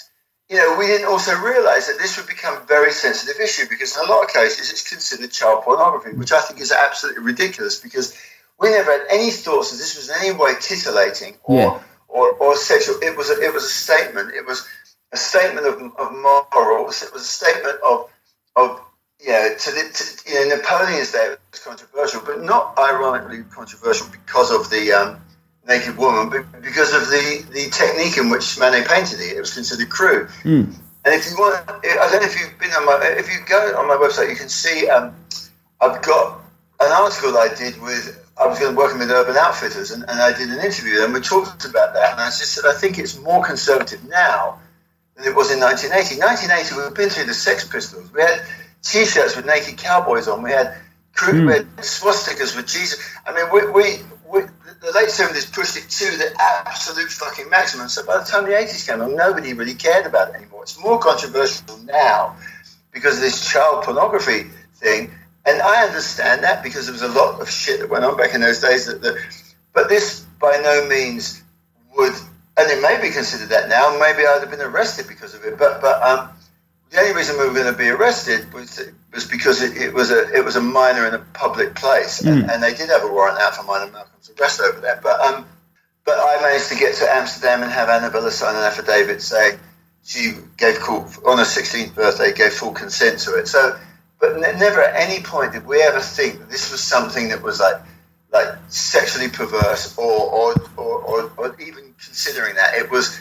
[0.49, 3.97] You know, we didn't also realise that this would become a very sensitive issue because
[3.97, 7.81] in a lot of cases it's considered child pornography, which I think is absolutely ridiculous
[7.81, 8.17] because
[8.61, 11.81] we never had any thoughts that this was in any way titillating or Yeah.
[12.09, 12.97] or, or sexual.
[13.01, 14.35] It was a, it was a statement.
[14.35, 14.69] It was
[15.13, 17.03] a statement of, of morals.
[17.03, 18.11] It was a statement of
[18.55, 18.81] of
[19.23, 24.09] you know, to, the, to you know, Napoleon's Day was controversial, but not ironically controversial
[24.11, 25.21] because of the um,
[25.67, 29.37] naked woman, but because of the, the technique in which Manet painted it.
[29.37, 30.29] It was considered crude.
[30.43, 30.75] Mm.
[31.05, 33.79] And if you want, I don't know if you've been on my, if you go
[33.79, 35.15] on my website, you can see um,
[35.81, 36.41] I've got
[36.81, 40.21] an article I did with, I was going to working with Urban Outfitters, and, and
[40.21, 42.99] I did an interview, and we talked about that, and I just said I think
[42.99, 44.59] it's more conservative now
[45.17, 46.21] than it was in 1980.
[46.21, 48.13] 1980, we've been through the Sex Pistols.
[48.13, 48.43] We had
[48.83, 50.43] T-shirts with naked cowboys on.
[50.43, 50.77] We had
[51.17, 51.49] Mm.
[51.49, 52.99] red swastikas with Jesus.
[53.27, 54.41] I mean, we, we, we
[54.81, 57.89] the late 70s pushed it to the absolute fucking maximum.
[57.89, 60.63] So by the time the 80s came along, nobody really cared about it anymore.
[60.63, 62.37] It's more controversial now
[62.93, 65.13] because of this child pornography thing.
[65.45, 68.35] And I understand that because there was a lot of shit that went on back
[68.35, 68.87] in those days.
[68.87, 69.17] That, that
[69.73, 71.43] but this by no means
[71.97, 72.15] would,
[72.57, 73.97] and it may be considered that now.
[73.99, 75.59] Maybe I'd have been arrested because of it.
[75.59, 76.31] But but um,
[76.93, 78.81] the only reason we were going to be arrested was
[79.15, 82.51] was because it, it was a it was a minor in a public place, and,
[82.51, 85.03] and they did have a warrant out for minor Malcolm's arrest over that.
[85.03, 85.47] But um,
[86.05, 89.59] but I managed to get to Amsterdam and have Annabella sign an affidavit saying
[90.05, 93.47] she gave full, on her 16th birthday gave full consent to it.
[93.49, 93.79] So,
[94.21, 97.43] but ne- never at any point did we ever think that this was something that
[97.43, 97.81] was like
[98.33, 103.19] like sexually perverse or or, or, or, or even considering that it was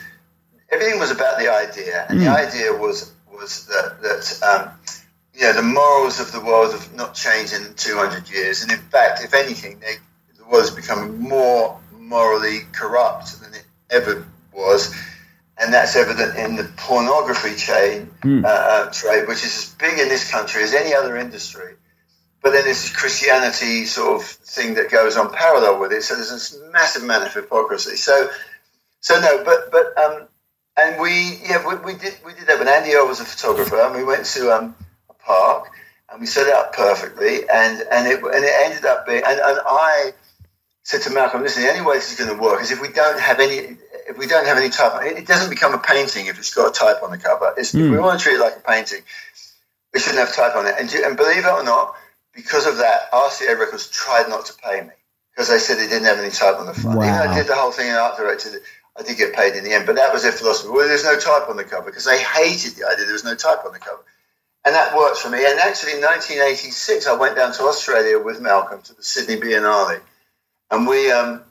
[0.71, 4.71] everything was about the idea, and the idea was was that that um,
[5.33, 8.79] you know the morals of the world have not changed in 200 years, and in
[8.79, 9.95] fact, if anything, they,
[10.37, 14.95] the world is becoming more morally corrupt than it ever was,
[15.57, 18.09] and that's evident in the pornography chain
[18.45, 21.75] uh, uh, trade, which is as big in this country as any other industry.
[22.41, 26.01] But then there's this Christianity sort of thing that goes on parallel with it.
[26.03, 27.97] So there's this massive amount of hypocrisy.
[27.97, 28.29] So,
[28.99, 30.27] so no, but but um,
[30.81, 32.59] and we yeah we, we did we did that.
[32.59, 34.75] when Andy Earl was a photographer, and we went to um,
[35.09, 35.69] a park
[36.11, 39.39] and we set it up perfectly, and and it and it ended up being and,
[39.39, 40.13] and I
[40.83, 42.89] said to Malcolm, listen, the only way this is going to work is if we
[42.89, 45.03] don't have any if we don't have any type.
[45.05, 47.53] It, it doesn't become a painting if it's got a type on the cover.
[47.57, 49.01] It's, If we want to treat it like a painting,
[49.93, 50.75] we shouldn't have type on it.
[50.79, 51.95] And, do- and believe it or not,
[52.33, 54.89] because of that, RCA Records tried not to pay me
[55.31, 56.97] because they said they didn't have any type on the front.
[57.07, 58.61] Even though I did the whole thing in art directed.
[58.97, 60.69] I did get paid in the end, but that was their philosophy.
[60.69, 63.35] Well, there's no type on the cover because they hated the idea there was no
[63.35, 64.03] type on the cover.
[64.63, 65.39] And that worked for me.
[65.39, 70.01] And actually, in 1986, I went down to Australia with Malcolm to the Sydney Biennale.
[70.69, 71.41] And we, um,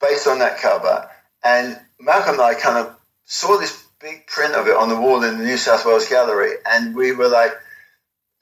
[0.00, 1.08] based on that cover,
[1.42, 5.22] and Malcolm and I kind of saw this big print of it on the wall
[5.22, 6.52] in the New South Wales Gallery.
[6.66, 7.52] And we were like,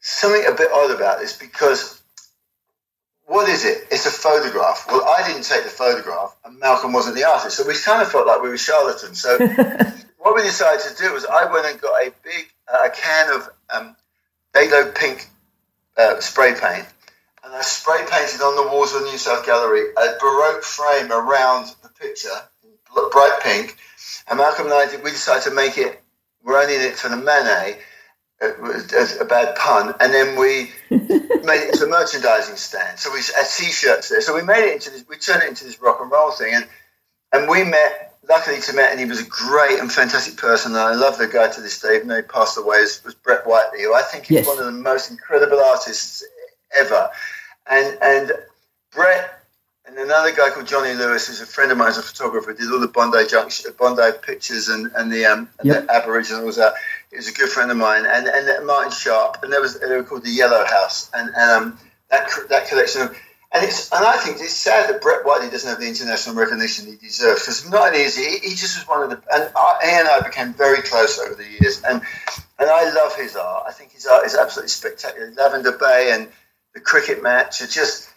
[0.01, 2.03] something a bit odd about this because
[3.27, 3.87] what is it?
[3.91, 4.87] It's a photograph.
[4.89, 8.11] Well, I didn't take the photograph, and Malcolm wasn't the artist, so we kind of
[8.11, 9.21] felt like we were charlatans.
[9.21, 9.39] So
[10.19, 13.35] what we decided to do was I went and got a big uh, a can
[13.35, 13.97] of um,
[14.53, 15.29] Day-Glo pink
[15.97, 16.87] uh, spray paint,
[17.45, 21.11] and I spray painted on the walls of the New South Gallery a baroque frame
[21.11, 22.29] around the picture,
[23.11, 23.77] bright pink.
[24.29, 26.01] And Malcolm and I did, we decided to make it.
[26.43, 27.79] We're only in it for the Manet
[28.45, 28.83] Uh,
[29.21, 32.99] a, a bad pun, and then we made it into a merchandising stand.
[32.99, 34.21] So we had T-shirts there.
[34.21, 35.05] So we made it into this.
[35.09, 36.67] We turned it into this rock and roll thing, and
[37.33, 38.11] and we met.
[38.27, 40.73] Luckily to met, and he was a great and fantastic person.
[40.73, 41.97] And I love the guy to this day.
[41.97, 44.47] Even though he passed away, was, was Brett Whiteley, who I think is yes.
[44.47, 46.25] one of the most incredible artists
[46.75, 47.11] ever.
[47.67, 48.33] And and
[48.93, 49.44] Brett
[49.87, 52.71] and another guy called Johnny Lewis, who's a friend of mine, is a photographer, did
[52.73, 55.87] all the Bondi Junction, Bondi pictures and and the um and yep.
[55.87, 56.59] the Aboriginals.
[56.59, 56.73] Uh,
[57.11, 59.87] he was a good friend of mine, and and Martin Sharp, and there was they
[59.95, 61.79] were called the Yellow House, and and um,
[62.11, 63.17] that that collection of.
[63.53, 66.87] And it's and I think it's sad that Brett Whiteley doesn't have the international recognition
[66.87, 69.79] he deserves because not only is he, he just was one of the and I,
[69.81, 72.03] he and I became very close over the years and
[72.59, 73.67] and I love his art.
[73.69, 75.31] I think his art is absolutely spectacular.
[75.37, 76.27] Lavender Bay and
[76.75, 78.11] the cricket match are just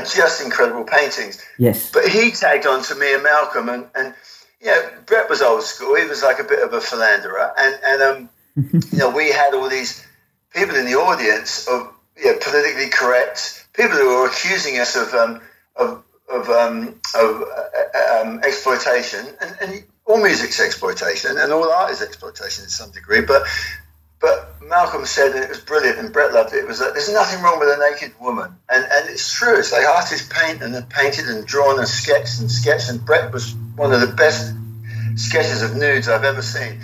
[0.00, 1.42] are just incredible paintings.
[1.58, 1.90] Yes.
[1.90, 4.14] But he tagged on to me and Malcolm and and
[4.60, 5.96] you know Brett was old school.
[5.96, 8.28] He was like a bit of a philanderer and and um
[8.72, 10.06] you know, we had all these
[10.54, 15.12] people in the audience of you know, politically correct people who were accusing us of
[15.14, 15.40] um,
[15.76, 21.90] of of, um, of uh, um, exploitation, and, and, all music's exploitation, and all art
[21.90, 23.22] is exploitation to some degree.
[23.22, 23.48] But but
[24.68, 26.58] Malcolm said, and it was brilliant, and Brett loved it.
[26.58, 29.58] It was like there's nothing wrong with a naked woman, and and it's true.
[29.58, 33.32] It's like artists paint and have painted and drawn and sketched and sketched, and Brett
[33.32, 34.54] was one of the best
[35.16, 36.80] sketches of nudes I've ever seen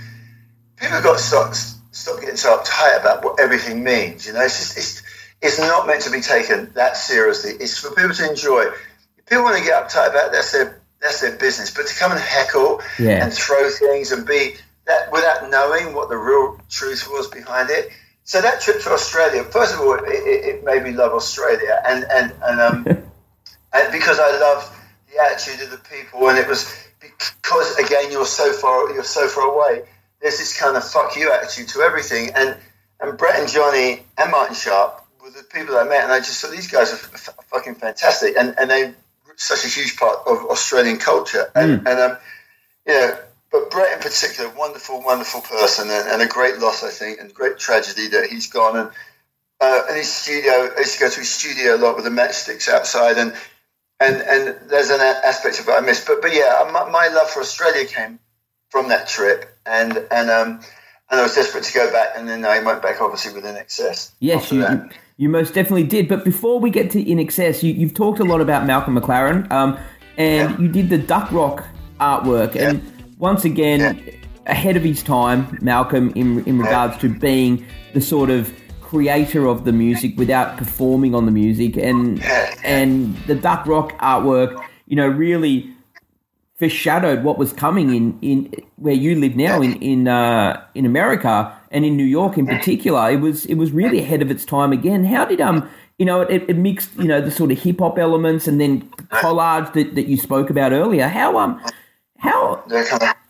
[0.80, 4.26] people got stop, stop getting so uptight about what everything means.
[4.26, 5.02] You know, it's just it's
[5.42, 7.52] it's not meant to be taken that seriously.
[7.60, 8.62] It's for people to enjoy.
[9.18, 11.72] If people want to get uptight about it, that's their that's their business.
[11.72, 13.24] But to come and heckle yeah.
[13.24, 14.54] and throw things and be
[14.86, 17.90] that without knowing what the real truth was behind it.
[18.24, 22.04] So that trip to Australia, first of all, it, it made me love Australia, and
[22.04, 22.86] and and um,
[23.72, 24.72] and because I loved
[25.10, 29.26] the attitude of the people, and it was because again you're so far you're so
[29.26, 29.84] far away
[30.20, 32.30] there's this kind of fuck you attitude to everything.
[32.34, 32.56] And
[33.00, 36.18] and Brett and Johnny and Martin Sharp were the people that I met, and I
[36.18, 38.94] just thought these guys are f- fucking fantastic, and and they
[39.36, 41.90] such a huge part of Australian culture, and, mm.
[41.90, 42.18] and um,
[42.86, 43.18] you know.
[43.52, 47.34] But Brett in particular, wonderful, wonderful person, and, and a great loss, I think, and
[47.34, 48.76] great tragedy that he's gone.
[48.76, 48.90] And
[49.60, 52.10] uh, and his studio, I used to go to his studio a lot with the
[52.10, 53.34] matchsticks outside, and
[53.98, 56.06] and and there's an aspect of it I missed.
[56.06, 58.18] But but yeah, my, my love for Australia came
[58.70, 60.60] from that trip, and and um,
[61.10, 64.12] and I was desperate to go back, and then I went back obviously with INXS.
[64.20, 66.08] Yes, you, you, you most definitely did.
[66.08, 69.78] But before we get to INXS, you, you've talked a lot about Malcolm McLaren, um,
[70.16, 70.58] and yeah.
[70.58, 71.66] you did the Duck Rock
[72.00, 72.80] artwork, yeah.
[73.20, 73.80] Once again.
[73.80, 74.14] Yeah.
[74.46, 79.64] Ahead of his time, Malcolm, in in regards to being the sort of creator of
[79.64, 82.20] the music without performing on the music, and
[82.64, 85.70] and the Duck Rock artwork, you know, really
[86.58, 91.54] foreshadowed what was coming in, in where you live now in in uh, in America
[91.70, 93.10] and in New York in particular.
[93.10, 95.04] It was it was really ahead of its time again.
[95.04, 97.98] How did um you know it, it mixed you know the sort of hip hop
[97.98, 98.82] elements and then
[99.22, 101.08] collage that, that you spoke about earlier.
[101.08, 101.62] How um
[102.20, 102.62] how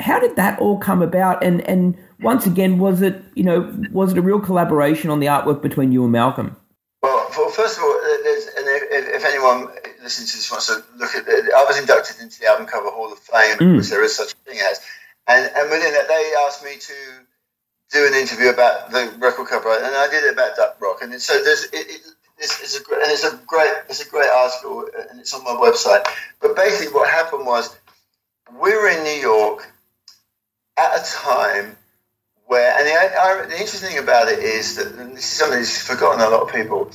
[0.00, 1.42] how did that all come about?
[1.42, 5.26] And and once again, was it you know was it a real collaboration on the
[5.26, 6.57] artwork between you and Malcolm?
[7.03, 9.68] Well, first of all, there's, and if, if anyone
[10.03, 12.90] listening to this wants to look at it, I was inducted into the Album Cover
[12.90, 13.76] Hall of Fame, mm.
[13.79, 14.81] which there is such a thing as.
[15.26, 16.94] And, and within that, they asked me to
[17.92, 21.03] do an interview about the record cover, and I did it about Duck Rock.
[21.03, 22.00] And so there's it, it,
[22.38, 25.50] it's, it's, a, and it's a great it's a great article, and it's on my
[25.50, 26.07] website.
[26.40, 27.76] But basically, what happened was
[28.55, 29.73] we were in New York
[30.79, 31.77] at a time
[32.47, 35.83] where, and the, I, the interesting thing about it is that this is something that's
[35.83, 36.90] forgotten a lot of people.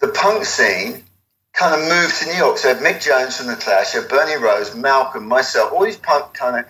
[0.00, 1.04] The punk scene
[1.52, 2.58] kind of moved to New York.
[2.58, 6.66] So Mick Jones from The Clash, Bernie Rhodes, Malcolm, myself, all these punk kind of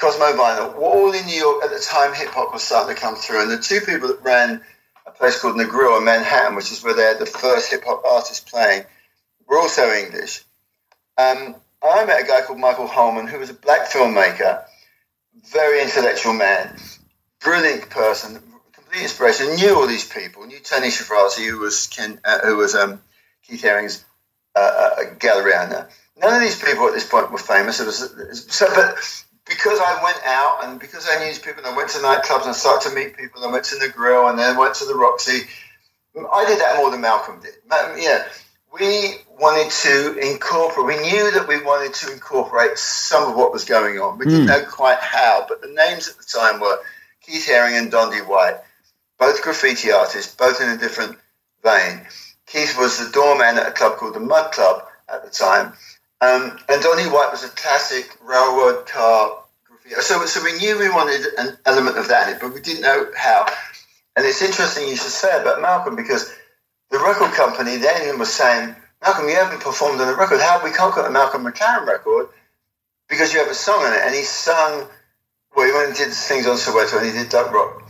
[0.00, 3.00] Cosmo Vinyl were all in New York at the time hip hop was starting to
[3.00, 3.42] come through.
[3.42, 4.60] And the two people that ran
[5.06, 8.02] a place called Negril in Manhattan, which is where they had the first hip hop
[8.04, 8.84] artists playing,
[9.46, 10.42] were also English.
[11.16, 11.54] Um,
[11.90, 14.64] I met a guy called Michael Holman, who was a black filmmaker,
[15.52, 16.76] very intellectual man,
[17.40, 22.40] brilliant person, complete inspiration, knew all these people, knew Tony Shafrazi, who was Ken, uh,
[22.40, 23.00] who was um,
[23.42, 24.04] Keith Haring's
[24.54, 25.84] uh, uh.
[26.18, 27.80] None of these people at this point were famous.
[27.80, 28.96] It was so, but
[29.46, 32.46] because I went out and because I knew these people, and I went to nightclubs
[32.46, 33.44] and started to meet people.
[33.44, 35.40] I went to the Grill and then went to the Roxy.
[36.16, 37.54] I did that more than Malcolm did.
[37.98, 38.28] Yeah,
[38.72, 40.86] we wanted to incorporate.
[40.86, 44.16] We knew that we wanted to incorporate some of what was going on.
[44.16, 46.78] We didn't know quite how, but the names at the time were
[47.22, 48.60] Keith Haring and Dondi White,
[49.18, 51.18] both graffiti artists, both in a different
[51.64, 52.06] vein.
[52.46, 55.72] Keith was the doorman at a club called the Mud Club at the time,
[56.20, 60.00] um, and Dondi White was a classic railroad car graffiti.
[60.02, 62.82] So, so we knew we wanted an element of that in it, but we didn't
[62.82, 63.46] know how.
[64.14, 66.32] And it's interesting you should say about Malcolm because
[66.92, 70.40] the record company then was saying, Malcolm, you haven't performed on the record.
[70.40, 72.28] How we can't get a Malcolm McLaren record
[73.08, 74.00] because you have a song on it.
[74.02, 74.88] And he sung,
[75.56, 77.82] well, he went and did things on Soweto and he did Duck Rock.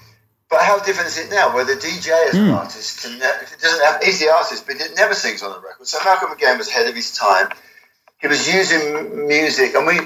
[0.48, 2.54] But how different is it now where the DJ as an hmm.
[2.54, 5.86] artist can, it doesn't have, he's the artist, but he never sings on the record.
[5.86, 7.48] So Malcolm again was ahead of his time.
[8.20, 9.98] He was using music and we,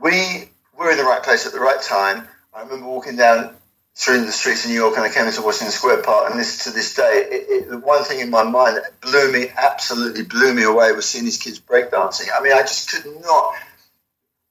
[0.00, 2.28] we were in the right place at the right time.
[2.54, 3.54] I remember walking down
[3.98, 6.62] through the streets of New York and I came into Washington Square Park and this
[6.62, 10.22] to this day, it, it, the one thing in my mind that blew me, absolutely
[10.22, 12.28] blew me away was seeing these kids breakdancing.
[12.32, 13.54] I mean, I just could not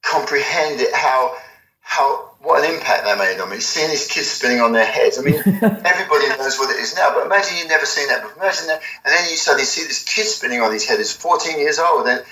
[0.02, 1.34] comprehend it, how,
[1.80, 3.58] how, what an impact that made on me.
[3.60, 5.18] Seeing these kids spinning on their heads.
[5.18, 8.42] I mean, everybody knows what it is now, but imagine you've never seen that before.
[8.42, 10.98] Imagine that, and then you suddenly see this kid spinning on his head.
[10.98, 12.22] He's 14 years old, and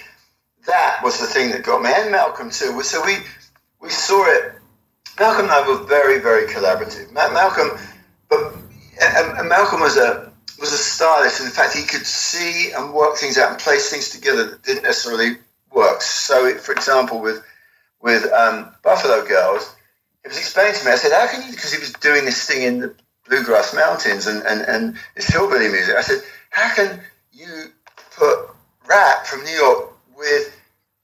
[0.66, 2.82] that was the thing that got me, and Malcolm too.
[2.82, 3.16] So we,
[3.80, 4.52] we saw it
[5.18, 7.12] Malcolm and I were very, very collaborative.
[7.12, 7.70] Malcolm,
[8.28, 8.54] but
[9.00, 11.40] and Malcolm was a was a stylist.
[11.40, 14.84] In fact, he could see and work things out and place things together that didn't
[14.84, 15.36] necessarily
[15.72, 16.02] work.
[16.02, 17.42] So, it, for example, with
[18.00, 19.74] with um, Buffalo Girls,
[20.24, 20.92] it was explained to me.
[20.92, 22.94] I said, "How can you?" Because he was doing this thing in the
[23.28, 25.96] bluegrass mountains and and and it's hillbilly music.
[25.96, 27.00] I said, "How can
[27.32, 27.72] you
[28.16, 28.50] put
[28.86, 30.54] rap from New York with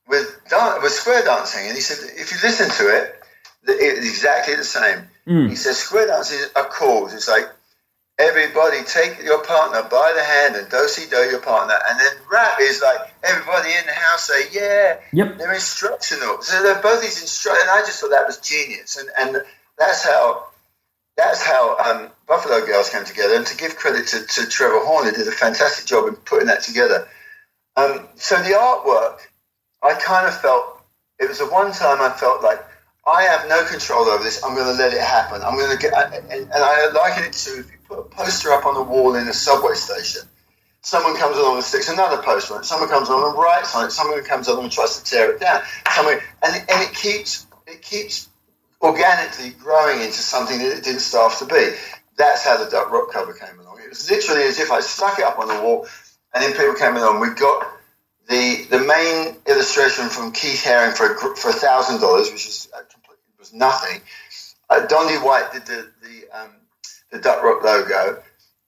[0.07, 0.39] with
[0.81, 3.22] with square dancing?" And he said, "If you listen to it."
[3.65, 5.07] It's exactly the same.
[5.27, 5.49] Mm.
[5.49, 7.13] He says square dance is a cause.
[7.13, 7.49] It's like
[8.19, 12.11] everybody take your partner by the hand and do si do your partner, and then
[12.31, 14.99] rap is like everybody in the house say yeah.
[15.13, 15.37] Yep.
[15.37, 16.41] They're instructional.
[16.41, 19.43] So they're both these instruct, and I just thought that was genius, and and
[19.77, 20.47] that's how.
[21.15, 25.05] That's how um, Buffalo Girls came together, and to give credit to, to Trevor Horn,
[25.05, 27.07] who did a fantastic job in putting that together.
[27.75, 29.19] Um, so the artwork,
[29.83, 30.81] I kind of felt
[31.19, 32.59] it was the one time I felt like
[33.05, 34.43] I have no control over this.
[34.43, 35.41] I'm going to let it happen.
[35.41, 38.65] I'm going to get, and, I liken it to if you put a poster up
[38.65, 40.21] on the wall in a subway station,
[40.81, 42.65] someone comes along and sticks another poster on it.
[42.65, 43.91] Someone comes along and writes on it.
[43.91, 45.61] Someone comes along and tries to tear it down.
[45.91, 48.29] Someone, and, and it keeps it keeps
[48.81, 51.71] organically growing into something that it didn't start to be.
[52.17, 53.79] That's how the Duck Rock cover came along.
[53.83, 55.87] It was literally as if I stuck it up on the wall,
[56.33, 57.19] and then people came along.
[57.19, 57.67] We got
[58.29, 62.69] the the main illustration from Keith Haring for for thousand dollars, which is
[63.53, 64.01] nothing.
[64.69, 66.51] Uh, Dondi White did the the, um,
[67.11, 68.21] the Duck Rock logo,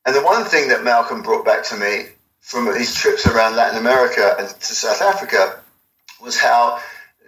[0.05, 2.05] and the one thing that Malcolm brought back to me
[2.39, 5.59] from his trips around Latin America and to South Africa
[6.21, 6.79] was how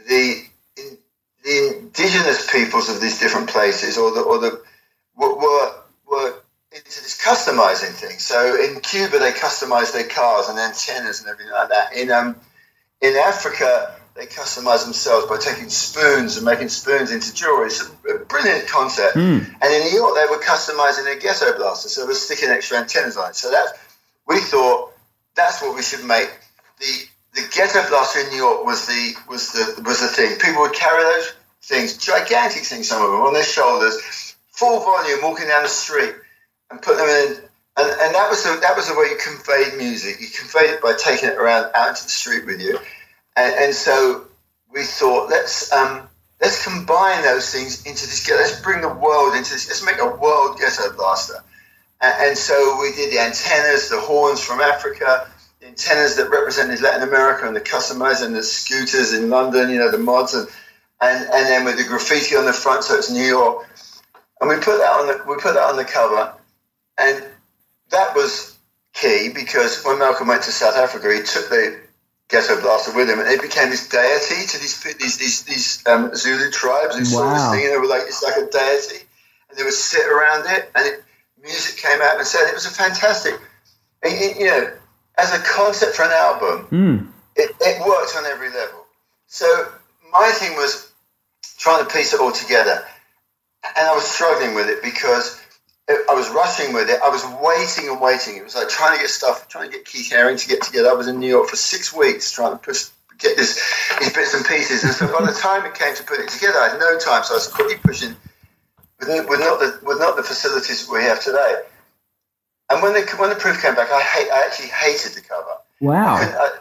[0.07, 0.43] the
[0.77, 0.97] in,
[1.43, 4.61] the indigenous peoples of these different places, or the or the
[5.15, 5.73] were
[6.07, 6.33] were
[6.71, 8.19] into this customizing thing.
[8.19, 11.93] So in Cuba, they customized their cars and antennas and everything like that.
[11.93, 12.35] In um,
[13.01, 17.67] in Africa, they customize themselves by taking spoons and making spoons into jewelry.
[17.67, 19.15] It's a brilliant concept.
[19.15, 19.45] Mm.
[19.61, 22.79] And in New York, they were customizing their ghetto blaster, so they were sticking extra
[22.79, 23.35] antennas on it.
[23.35, 23.77] So that
[24.27, 24.93] we thought
[25.35, 26.29] that's what we should make.
[26.79, 27.05] The
[27.35, 30.39] the ghetto blaster in New York was the was the was the thing.
[30.39, 35.19] People would carry those things, gigantic things, some of them on their shoulders, full volume,
[35.21, 36.15] walking down the street,
[36.71, 37.37] and put them in.
[37.79, 40.19] And, and that was the, that was the way you conveyed music.
[40.19, 42.79] You conveyed it by taking it around out into the street with you
[43.37, 44.25] and, and so
[44.73, 46.09] we thought, let's um,
[46.41, 48.27] let's combine those things into this.
[48.29, 49.67] Let's bring the world into this.
[49.67, 51.43] Let's make a world ghetto blaster.
[52.01, 55.29] And, and so we did the antennas, the horns from Africa,
[55.59, 59.69] the antennas that represented Latin America, and the customized and the scooters in London.
[59.69, 60.47] You know, the mods and
[60.99, 63.67] and, and then with the graffiti on the front, so it's New York.
[64.41, 66.33] And we put that on the we put that on the cover,
[66.97, 67.23] and
[67.91, 68.57] that was
[68.93, 71.86] key because when Malcolm went to South Africa, he took the
[72.29, 76.13] ghetto blaster with him, and it became this deity to these these these, these um,
[76.15, 77.23] Zulu tribes who wow.
[77.23, 79.05] saw this thing, and they were like it's like a deity,
[79.49, 81.03] and they would sit around it, and it,
[81.41, 83.33] music came out and said it was a fantastic,
[84.03, 84.71] it, you know,
[85.17, 87.07] as a concept for an album, mm.
[87.35, 88.85] it, it worked on every level.
[89.27, 89.71] So
[90.11, 90.91] my thing was
[91.57, 92.83] trying to piece it all together,
[93.77, 95.36] and I was struggling with it because
[95.89, 96.99] I was rushing with it.
[97.01, 98.35] I was waiting and waiting.
[98.35, 100.89] It was like trying to get stuff, trying to get Keith Haring to get together.
[100.89, 103.55] I was in New York for six weeks trying to push, get this,
[103.99, 104.83] these bits and pieces.
[104.83, 107.23] And so by the time it came to put it together, I had no time.
[107.23, 108.15] So I was quickly pushing
[108.99, 111.61] with, with not the with not the facilities we have today.
[112.69, 115.55] And when the when the proof came back, I hate I actually hated the cover.
[115.79, 116.15] Wow.
[116.15, 116.51] I,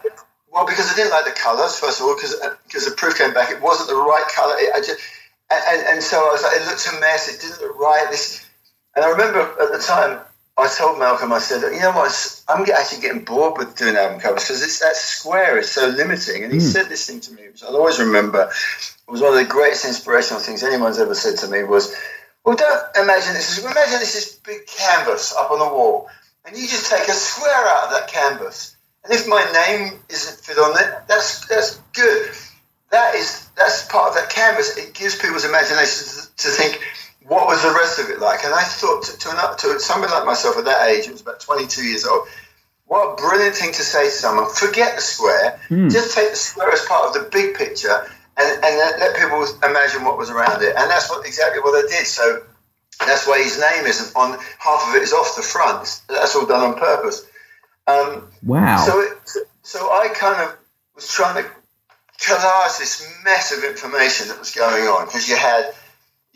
[0.49, 2.33] Well, because I didn't like the colours, first of all, because
[2.65, 4.55] because uh, the proof came back, it wasn't the right colour.
[4.57, 4.99] It, I just,
[5.51, 7.27] and, and so I was like, it looked a mess.
[7.27, 8.07] It didn't look right.
[8.09, 8.46] This,
[8.97, 10.19] and I remember at the time,
[10.57, 14.19] I told Malcolm, I said, you know what, I'm actually getting bored with doing album
[14.19, 16.43] covers because it's that square is so limiting.
[16.43, 16.63] And he mm.
[16.63, 18.49] said this thing to me, which I'll always remember.
[18.49, 21.95] It was one of the greatest inspirational things anyone's ever said to me was,
[22.43, 23.59] well, don't imagine this.
[23.59, 26.09] Imagine this is big canvas up on the wall,
[26.43, 28.75] and you just take a square out of that canvas.
[29.03, 32.31] And if my name isn't fit on it, that's that's good.
[32.89, 34.75] That is that's part of that canvas.
[34.75, 36.81] It gives people's imagination to, to think
[37.27, 37.69] what was the
[38.43, 39.17] rest of it like?
[39.21, 41.39] And I thought to, to, to somebody like myself at that age, it was about
[41.39, 42.27] 22 years old,
[42.85, 44.49] what a brilliant thing to say to someone.
[44.49, 45.91] Forget the square, mm.
[45.91, 48.07] just take the square as part of the big picture
[48.37, 50.75] and, and let, let, people imagine what was around it.
[50.75, 52.05] And that's what exactly what I did.
[52.07, 52.43] So
[53.05, 56.01] that's why his name isn't on, half of it is off the front.
[56.07, 57.25] That's all done on purpose.
[57.87, 58.77] Um, wow.
[58.85, 59.17] So, it,
[59.63, 60.57] so I kind of
[60.95, 61.49] was trying to
[62.19, 65.73] collage this mess of information that was going on because you had–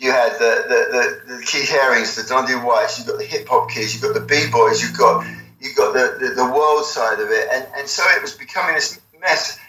[0.02, 3.47] you had the, the, the, the Keith Harings, the Dondi Whites, you've got the hip
[3.47, 5.24] hop kids, you've got the B boys, you've got
[5.60, 8.74] you've got the, the, the, world side of it, and, and so it was becoming
[8.74, 9.60] this mess.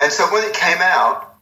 [0.00, 1.34] And so when it came out,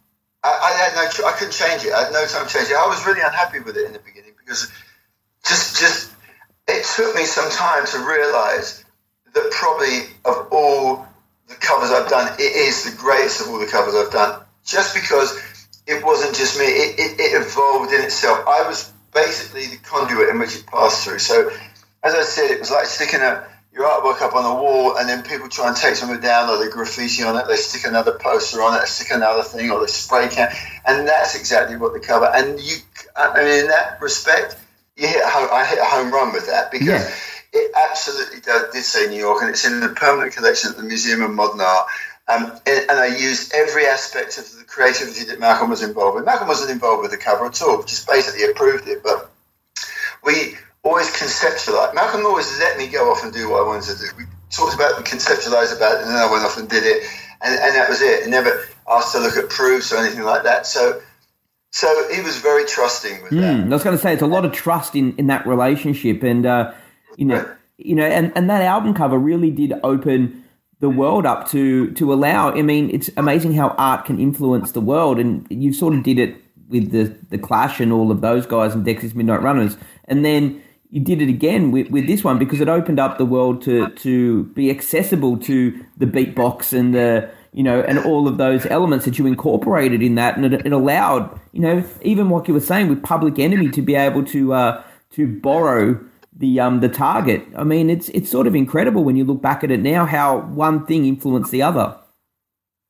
[0.43, 1.93] I, I had no, I couldn't change it.
[1.93, 2.77] I had no time to change it.
[2.77, 4.73] I was really unhappy with it in the beginning because
[5.45, 6.11] just just
[6.69, 8.83] it took me some time to realise
[9.35, 11.07] that probably of all
[11.49, 14.41] the covers I've done, it is the greatest of all the covers I've done.
[14.65, 15.37] Just because
[15.93, 16.65] it wasn't just me.
[16.65, 18.47] It, it, it, evolved in itself.
[18.47, 21.19] I was basically the conduit in which it passed through.
[21.19, 21.51] So,
[22.03, 25.09] as I said, it was like sticking a, your artwork up on the wall, and
[25.09, 27.47] then people try and take something down, or they graffiti on it.
[27.47, 30.53] They stick another poster on it, they stick another thing, or they spray can,
[30.87, 32.31] and that's exactly what the cover.
[32.35, 32.77] And you,
[33.17, 34.57] I mean, in that respect,
[34.97, 36.89] you hit home, I hit a home run with that because.
[36.89, 37.15] Yeah.
[37.55, 40.85] It absolutely does, did say New York, and it's in the permanent collection at the
[40.85, 41.87] Museum of Modern Art.
[42.33, 46.25] Um, and, and, I used every aspect of the creativity that Malcolm was involved with.
[46.25, 49.03] Malcolm wasn't involved with the cover at all, just basically approved it.
[49.03, 49.31] But
[50.25, 51.95] we always conceptualized.
[51.95, 54.07] Malcolm always let me go off and do what I wanted to do.
[54.17, 57.03] We talked about and conceptualized about it, and then I went off and did it,
[57.43, 58.29] and, and that was it.
[58.29, 60.67] never asked to look at proofs or anything like that.
[60.67, 61.03] So,
[61.71, 63.67] so he was very trusting with mm, that.
[63.67, 66.47] I was going to say it's a lot of trust in, in that relationship, and
[66.47, 66.73] uh,
[67.17, 70.42] you know, you know, and, and that album cover really did open
[70.83, 72.51] the world up to to allow.
[72.51, 76.19] I mean, it's amazing how art can influence the world, and you sort of did
[76.19, 76.37] it
[76.69, 79.77] with the the Clash and all of those guys and Dexys Midnight Runners,
[80.07, 80.61] and then
[80.91, 83.91] you did it again with, with this one because it opened up the world to
[83.91, 89.05] to be accessible to the beatbox and the you know and all of those elements
[89.05, 92.67] that you incorporated in that, and it, it allowed you know even what you were
[92.73, 96.05] saying with Public Enemy to be able to uh, to borrow
[96.37, 97.47] the um the target.
[97.57, 100.39] I mean, it's it's sort of incredible when you look back at it now how
[100.39, 101.97] one thing influenced the other.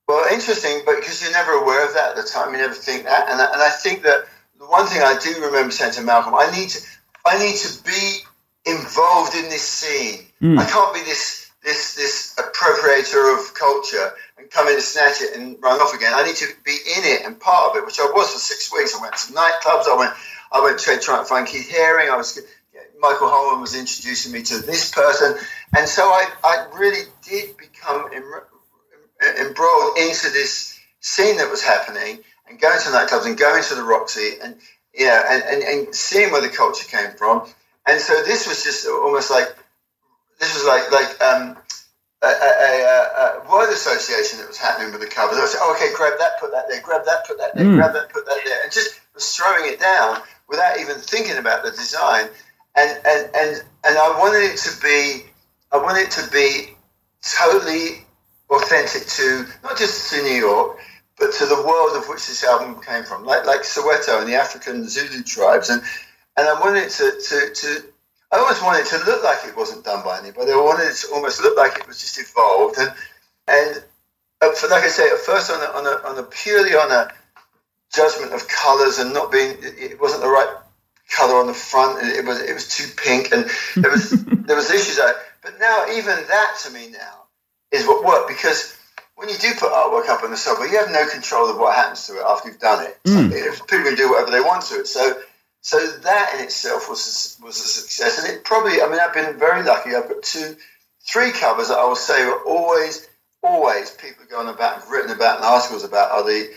[0.08, 3.04] Well, interesting, but because you're never aware of that at the time, you never think
[3.04, 3.28] that.
[3.30, 4.26] And, and I think that
[4.58, 6.80] the one thing I do remember saying to Malcolm, I need to
[7.24, 8.20] I need to be
[8.64, 10.26] involved in this scene.
[10.40, 10.58] Mm.
[10.58, 15.36] I can't be this this this appropriator of culture and come in and snatch it
[15.36, 16.12] and run off again.
[16.14, 18.72] I need to be in it and part of it, which I was for six
[18.72, 18.96] weeks.
[18.96, 19.88] I went to nightclubs.
[19.88, 20.12] I went
[20.52, 22.10] I went to try and find Keith Haring.
[22.10, 22.38] I was
[23.02, 25.34] Michael Holman was introducing me to this person,
[25.76, 32.60] and so I, I really did become embroiled into this scene that was happening, and
[32.60, 34.56] going to nightclubs and going to the Roxy, and
[34.94, 37.46] yeah, and, and, and seeing where the culture came from,
[37.86, 39.52] and so this was just almost like
[40.38, 41.56] this was like like um,
[42.22, 45.38] a, a, a, word association that was happening with the covers.
[45.38, 47.64] I was like, oh, okay, grab that, put that there, grab that, put that there,
[47.64, 47.74] mm.
[47.74, 51.64] grab that, put that there, and just was throwing it down without even thinking about
[51.64, 52.28] the design
[52.76, 55.26] and and and and I wanted it to be
[55.72, 56.74] I wanted it to be
[57.22, 58.04] totally
[58.50, 60.78] authentic to not just to New York,
[61.18, 64.34] but to the world of which this album came from, like like Soweto and the
[64.34, 65.82] African Zulu tribes, and
[66.36, 67.82] and I wanted to to, to
[68.32, 70.52] I always wanted it to look like it wasn't done by anybody.
[70.52, 72.92] I wanted it to almost look like it was just evolved, and
[73.48, 73.84] and
[74.40, 76.90] uh, for, like I say, at first on a, on a, on a purely on
[76.90, 77.12] a
[77.94, 80.56] judgment of colours and not being it wasn't the right
[81.10, 82.06] color on the front.
[82.06, 84.10] It was it was too pink, and there was
[84.46, 84.96] there was issues.
[84.96, 87.24] That, but now even that to me now
[87.70, 88.76] is what worked because
[89.16, 91.74] when you do put artwork up on the subway, you have no control of what
[91.74, 92.98] happens to it after you've done it.
[93.06, 93.30] Mm.
[93.68, 94.86] people can do whatever they want to it.
[94.86, 95.20] So
[95.60, 98.82] so that in itself was a, was a success, and it probably.
[98.82, 99.94] I mean, I've been very lucky.
[99.94, 100.56] I've got two,
[101.08, 103.08] three covers that I will say were always
[103.44, 106.50] always people going about and written about and articles about are the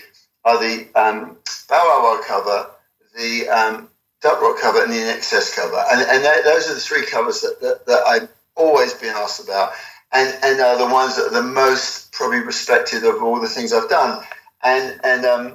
[0.44, 1.36] are the um,
[1.68, 2.70] Bow Wow cover,
[3.16, 3.88] the um,
[4.22, 5.82] Duck Rock cover and the INXS cover.
[5.92, 9.72] And, and those are the three covers that, that, that I've always been asked about.
[10.12, 13.72] and and are the ones that are the most probably respected of all the things
[13.72, 14.24] I've done.
[14.62, 15.46] And and um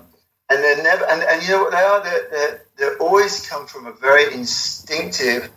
[0.50, 2.04] and they're never and, and you know what they are?
[2.04, 5.50] They're, they're they always come from a very instinctive.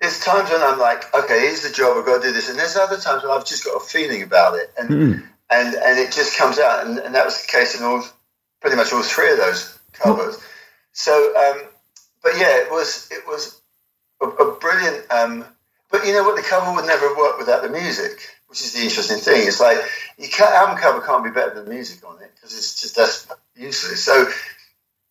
[0.00, 1.96] There's times when I'm like, okay, here's the job.
[1.98, 4.22] I've got to do this, and there's other times when I've just got a feeling
[4.22, 5.22] about it, and Mm.
[5.50, 8.02] and and it just comes out, and, and that was the case in all
[8.60, 10.38] pretty much all three of those covers.
[10.92, 11.69] So, um,
[12.22, 13.60] but yeah, it was it was
[14.20, 15.10] a, a brilliant.
[15.10, 15.44] Um,
[15.90, 16.36] but you know what?
[16.36, 19.46] The cover would never work without the music, which is the interesting thing.
[19.46, 19.78] It's like
[20.18, 22.96] you can't, album cover can't be better than the music on it because it's just
[22.96, 24.04] that's useless.
[24.04, 24.28] So,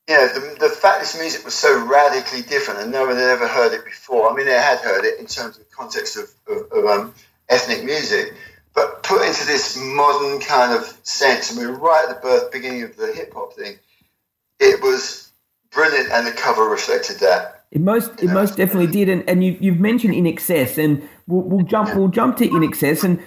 [0.08, 3.30] you know, the, the fact this music was so radically different and no one had
[3.30, 4.32] ever heard it before.
[4.32, 7.14] I mean, they had heard it in terms of the context of, of, of um,
[7.50, 8.34] ethnic music,
[8.74, 12.52] but put into this modern kind of sense, and we were right at the birth
[12.52, 13.78] beginning of the hip hop thing.
[14.60, 15.29] It was
[15.72, 17.66] brilliant, and the cover reflected that.
[17.72, 21.66] It most it most definitely did, and, and you you've mentioned INXS, and we'll, we'll
[21.66, 23.20] jump we'll jump to INXS, and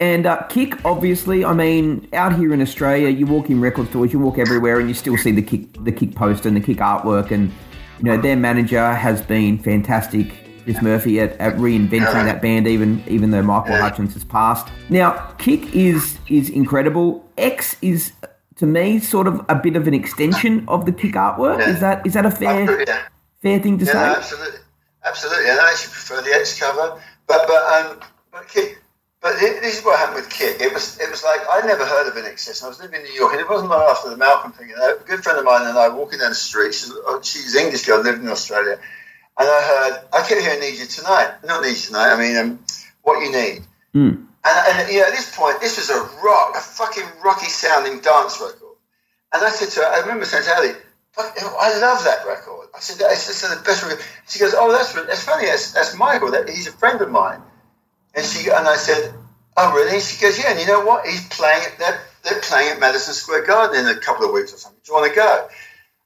[0.00, 1.44] and uh, kick obviously.
[1.44, 4.88] I mean, out here in Australia, you walk in record stores, you walk everywhere, and
[4.88, 7.52] you still see the kick the kick poster and the kick artwork, and
[7.98, 10.32] you know their manager has been fantastic.
[10.64, 14.68] Chris Murphy at, at reinventing that band, even even though Michael Hutchence has passed.
[14.88, 17.28] Now, Kick is is incredible.
[17.36, 18.12] X is
[18.60, 21.66] to me sort of a bit of an extension of the Kick artwork.
[21.66, 23.02] Is that is that a fair agree, yeah.
[23.42, 23.98] fair thing to Yeah, say?
[24.06, 24.60] no, absolutely,
[25.04, 25.50] absolutely.
[25.50, 28.00] And I actually prefer the X cover, but but um,
[28.32, 28.76] but Kick.
[29.22, 30.60] But thi- this is what happened with Kick.
[30.60, 32.64] It was it was like I'd never heard of INXS.
[32.64, 34.70] I was living in New York, and it wasn't long after the Malcolm thing.
[34.72, 36.72] And a good friend of mine and I walking down the street.
[36.74, 38.78] She's, oh, she's an English girl, lived in Australia,
[39.38, 42.36] and I heard I kept hearing "Need You Tonight." Not "Need You Tonight." I mean,
[42.36, 42.58] um,
[43.02, 43.62] "What You Need."
[43.94, 44.26] Mm.
[44.44, 48.00] And, and you know, at this point, this was a rock, a fucking rocky sounding
[48.00, 48.76] dance record.
[49.32, 50.72] And I said to her, I remember saying to Ali,
[51.18, 52.68] I love that record.
[52.74, 54.04] I said, that's just the best record.
[54.28, 55.46] She goes, oh, that's, that's funny.
[55.46, 56.30] That's, that's Michael.
[56.30, 57.42] That, he's a friend of mine.
[58.14, 59.14] And she and I said,
[59.56, 60.00] oh, really?
[60.00, 60.50] She goes, yeah.
[60.50, 61.06] And you know what?
[61.06, 64.54] He's playing at they're, they're playing at Madison Square Garden in a couple of weeks
[64.54, 64.80] or something.
[64.84, 65.48] Do you want to go?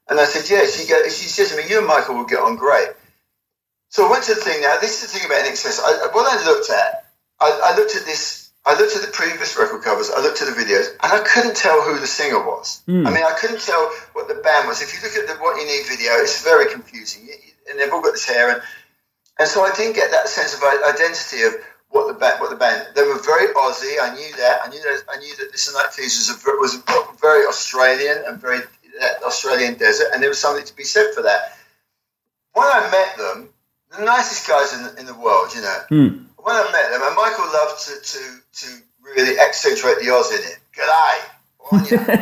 [0.09, 0.67] And I said, yeah.
[0.69, 2.89] She goes, she says to me, you and Michael will get on great.
[3.89, 4.77] So I went to the thing now.
[4.81, 5.79] This is the thing about INXS.
[5.79, 7.04] I, what I looked at,
[7.39, 8.49] I, I looked at this.
[8.65, 10.09] I looked at the previous record covers.
[10.09, 12.81] I looked at the videos, and I couldn't tell who the singer was.
[12.87, 14.81] I mean, I couldn't tell what the band was.
[14.81, 17.29] If you look at the What You Need video, it's very confusing,
[17.69, 18.61] and they've all got this hair, and
[19.37, 21.53] and so I didn't get that sense of identity of
[21.89, 22.39] what the band.
[22.41, 22.87] What the band.
[22.95, 23.99] They were very Aussie.
[24.01, 24.61] I knew that.
[24.63, 25.03] I knew that.
[25.13, 28.59] I knew that this and that Thieves was a, was a very Australian and very
[28.99, 31.57] that Australian desert, and there was something to be said for that.
[32.53, 33.49] When I met them,
[33.95, 35.79] the nicest guys in, the- in the world, you know.
[35.89, 36.24] Hmm.
[36.45, 38.21] When I met them, and Michael loved to to,
[38.61, 38.67] to
[39.01, 40.59] really accentuate the Oz in it.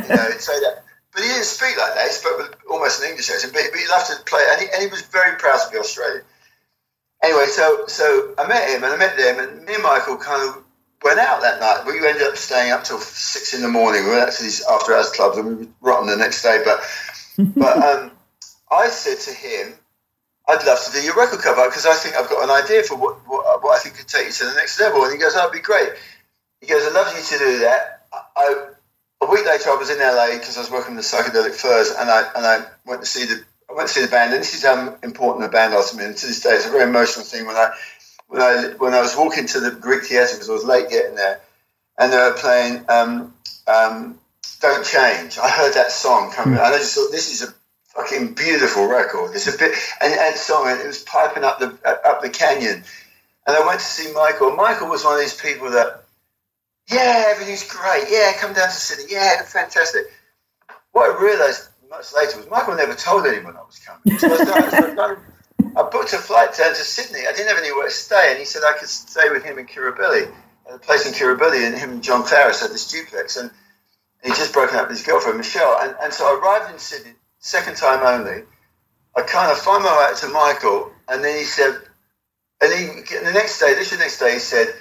[0.07, 0.87] You know, he'd say that.
[1.11, 2.07] But he didn't speak like that.
[2.07, 3.51] He spoke with almost an English accent.
[3.51, 5.77] But, but he loved to play, and he, and he was very proud to be
[5.77, 6.23] Australian.
[7.21, 10.41] Anyway, so so I met him and I met them, and me and Michael kind
[10.47, 10.63] of
[11.03, 11.83] went out that night.
[11.85, 14.05] We ended up staying up till six in the morning.
[14.05, 16.63] We went out to these after hours clubs, and we were rotten the next day.
[16.63, 16.79] But
[17.55, 18.11] but um,
[18.71, 19.73] I said to him,
[20.53, 22.95] I'd love to do your record cover because I think I've got an idea for
[22.95, 25.03] what, what, what I think could take you to the next level.
[25.03, 25.89] And he goes, that'd be great.
[26.61, 28.05] He goes, I'd love you to do that.
[28.35, 28.67] I,
[29.21, 31.91] a week later, I was in LA because I was working with the Psychedelic Furs,
[31.97, 34.33] and I and I went to see the I went to see the band.
[34.33, 36.05] And this is how important the band are to me.
[36.05, 37.45] And to this day, it's a very emotional thing.
[37.45, 37.71] When I
[38.27, 41.15] when I when I was walking to the Greek Theatre because I was late getting
[41.15, 41.41] there,
[41.97, 43.33] and they were playing um,
[43.67, 44.19] um,
[44.61, 47.53] "Don't Change." I heard that song coming, and I just thought, this is a
[47.95, 49.35] fucking beautiful record.
[49.35, 52.83] It's a bit and, and song, and it was piping up the up the canyon.
[53.45, 54.55] And I went to see Michael.
[54.55, 56.05] Michael was one of these people that,
[56.89, 58.05] yeah, everything's great.
[58.09, 59.05] Yeah, come down to Sydney.
[59.09, 60.05] Yeah, fantastic.
[60.93, 64.17] What I realised much later was Michael never told anyone I was coming.
[64.17, 65.17] So I,
[65.75, 67.27] I booked a flight down to Sydney.
[67.27, 69.65] I didn't have anywhere to stay, and he said I could stay with him in
[69.67, 70.31] Kirribilli,
[70.71, 73.51] a place in Kirribilli, and him and John Claris had this duplex, and
[74.23, 77.13] he'd just broken up with his girlfriend Michelle, and, and so I arrived in Sydney,
[77.43, 78.43] second time only.
[79.15, 81.75] I kind of find my way out to Michael, and then he said,
[82.61, 82.85] and he
[83.17, 84.73] the next day, this is the next day, he said,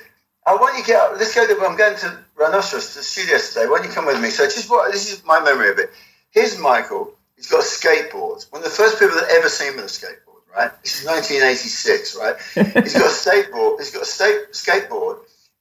[0.46, 1.12] oh, "I want you to get up.
[1.18, 1.46] Let's go.
[1.46, 3.66] To, I'm going to Rhinoceros to the studio today.
[3.66, 5.90] Why don't you come with me?" So just what this is my memory of it.
[6.30, 7.12] Here's Michael.
[7.36, 8.50] He's got a skateboard.
[8.52, 10.70] One of the first people that ever seen him with a skateboard, right?
[10.82, 12.36] This is 1986, right?
[12.84, 13.78] he's got a skateboard.
[13.80, 15.18] He's got a sta- skateboard,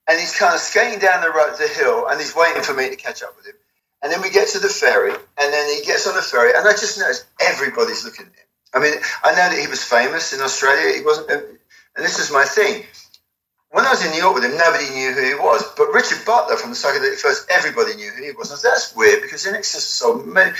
[0.07, 2.89] and he's kind of skating down the road, the hill, and he's waiting for me
[2.89, 3.55] to catch up with him.
[4.01, 6.67] And then we get to the ferry, and then he gets on the ferry, and
[6.67, 8.47] I just noticed everybody's looking at him.
[8.73, 8.93] I mean,
[9.23, 10.97] I know that he was famous in Australia.
[10.97, 11.45] He wasn't, uh,
[11.95, 12.83] and this is my thing.
[13.69, 15.63] When I was in New York with him, nobody knew who he was.
[15.77, 18.49] But Richard Butler from the Psychedelic Furs, everybody knew who he was.
[18.49, 20.51] And I said, that's weird because INXS so many.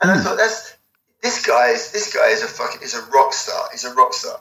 [0.00, 0.22] And I hmm.
[0.22, 0.76] thought, that's
[1.22, 3.68] this guy is this guy is a fucking is a rock star.
[3.72, 4.40] He's a rock star.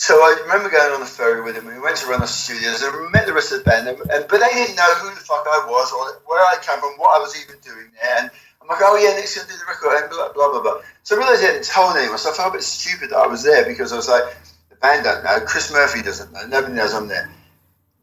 [0.00, 1.66] So I remember going on the ferry with him.
[1.68, 3.86] We went to run the studios and met the rest of the band.
[3.86, 6.80] And, and, but they didn't know who the fuck I was or where I came
[6.80, 8.16] from, what I was even doing there.
[8.24, 8.30] And
[8.62, 10.80] I'm like, oh yeah, Nick's gonna do the record and blah blah blah blah.
[11.02, 12.16] So I realised I hadn't told anyone.
[12.16, 14.24] So I felt a bit stupid that I was there because I was like,
[14.70, 17.28] the band don't know, Chris Murphy doesn't know, nobody knows I'm there.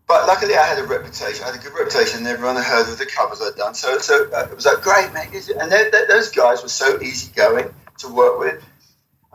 [0.05, 1.43] But luckily, I had a reputation.
[1.43, 2.19] I had a good reputation.
[2.19, 3.73] and Everyone had heard of the covers I'd done.
[3.73, 5.33] So, so uh, it was like, great, mate.
[5.59, 8.63] And they, they, those guys were so easygoing to work with.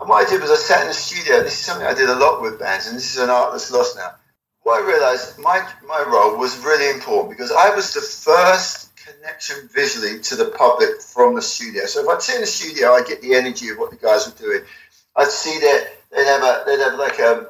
[0.03, 1.43] And what I did was I sat in the studio.
[1.43, 3.71] This is something I did a lot with bands, and this is an art that's
[3.71, 4.15] lost now.
[4.63, 9.69] What I realised my my role was really important because I was the first connection
[9.73, 11.85] visually to the public from the studio.
[11.85, 14.27] So if I'd sit in the studio, I'd get the energy of what the guys
[14.27, 14.63] were doing.
[15.15, 17.47] I'd see that they'd have a, they'd have like a,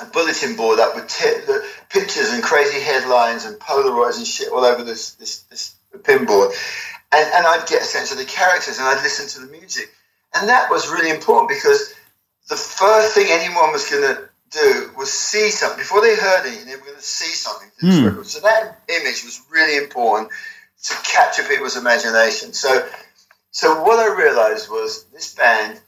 [0.00, 4.48] a bulletin board up with t- the pictures and crazy headlines and Polaroids and shit
[4.50, 6.54] all over this this, this pinboard,
[7.12, 9.92] and and I'd get a sense of the characters and I'd listen to the music.
[10.34, 11.94] And that was really important because
[12.48, 15.78] the first thing anyone was going to do was see something.
[15.78, 18.24] Before they heard anything, they were going to see something mm.
[18.24, 20.30] So that image was really important
[20.84, 22.52] to capture people's imagination.
[22.52, 22.86] So,
[23.50, 25.80] so what I realized was this band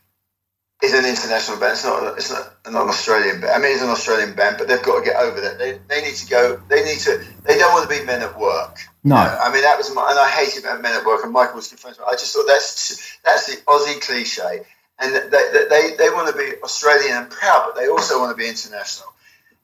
[0.85, 1.73] is an international band.
[1.73, 2.17] It's not.
[2.19, 3.53] It's not an Australian band.
[3.53, 5.59] I mean, it's an Australian band, but they've got to get over that.
[5.59, 6.61] They, they need to go.
[6.69, 7.25] They need to.
[7.45, 8.79] They don't want to be men at work.
[9.03, 9.17] No.
[9.17, 9.39] You know?
[9.43, 10.11] I mean, that was my.
[10.11, 11.25] And I hated men at work.
[11.25, 11.99] And Michael was good friends.
[12.07, 14.65] I just thought that's that's the Aussie cliche.
[14.99, 18.41] And they, they, they want to be Australian and proud, but they also want to
[18.41, 19.09] be international.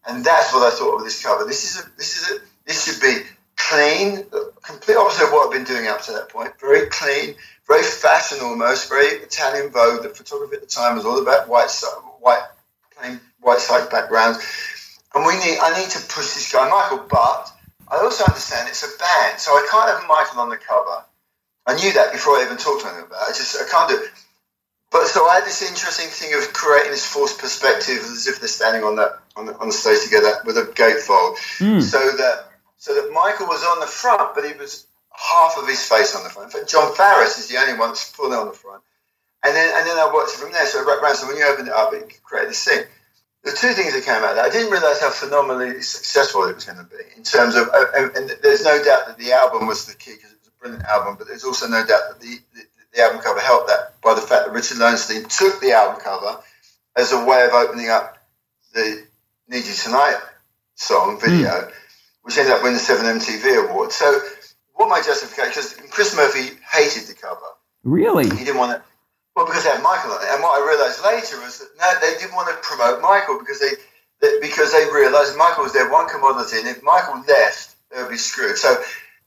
[0.07, 1.45] And that's what I thought of this cover.
[1.45, 1.97] This is a.
[1.97, 2.41] This is a.
[2.67, 3.27] This should be
[3.69, 4.25] clean,
[4.63, 6.53] complete opposite of what I've been doing up to that point.
[6.61, 7.35] Very clean,
[7.67, 10.03] very fashion almost, very Italian Vogue.
[10.03, 11.71] The photography at the time was all about white,
[12.21, 12.43] white,
[12.97, 14.39] plain white side backgrounds.
[15.15, 17.53] And we need, I need to push this guy, Michael, but
[17.89, 21.05] I also understand it's a band, so I can't have Michael on the cover.
[21.67, 23.31] I knew that before I even talked to him about it.
[23.31, 24.11] I just, I can't do it.
[24.91, 28.49] But so I had this interesting thing of creating this forced perspective as if they're
[28.49, 31.37] standing on the, on the, on the stage together with a gatefold.
[31.59, 31.83] Mm.
[31.83, 32.50] So that
[32.81, 36.25] so that Michael was on the front, but he was half of his face on
[36.25, 36.53] the front.
[36.53, 38.83] In fact, Jon Farriss is the only one that's fully on the front.
[39.45, 40.65] And then and then I watched it from there.
[40.65, 42.85] So Rack Ransom, when you opened it up, it created this thing.
[43.45, 46.55] The two things that came out of that, I didn't realise how phenomenally successful it
[46.55, 49.67] was going to be in terms of, and, and, there's no doubt that the album
[49.67, 52.21] was the key because it was a brilliant album, but there's also no doubt that
[52.21, 52.61] the, the,
[52.93, 56.37] the album cover helped that by the fact that Richard Lowenstein took the album cover
[56.97, 58.19] as a way of opening up
[58.75, 59.07] the
[59.49, 60.21] Need You Tonight
[60.75, 61.49] song video.
[61.49, 61.73] Mm
[62.23, 63.95] which ended up winning the seven MTV awards.
[63.95, 64.21] So,
[64.75, 65.49] what my justification?
[65.49, 67.41] Because Chris Murphy hated the cover.
[67.85, 68.25] Really?
[68.25, 68.83] He didn't want to.
[69.37, 71.89] Well, because they had Michael on it, and what I realised later was that no,
[72.01, 73.73] they didn't want to promote Michael because they,
[74.21, 78.11] they because they realised Michael was their one commodity, and if Michael left, they would
[78.11, 78.59] be screwed.
[78.59, 78.75] So,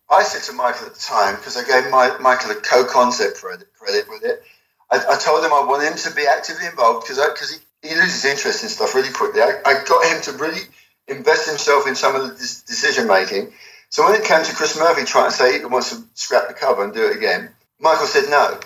[0.10, 3.68] I said to Michael at the time because I gave my, Michael a co-concept credit,
[3.74, 4.44] credit with it.
[4.92, 7.96] I, I, told him I want him to be actively involved because because he, he
[7.96, 9.42] loses interest in stuff really quickly.
[9.42, 10.62] I, I got him to really
[11.08, 13.54] invest himself in some of the decision making.
[13.90, 16.54] So when it came to Chris Murphy trying to say he wants to scrap the
[16.54, 17.50] cover and do it again,
[17.80, 18.60] Michael said no.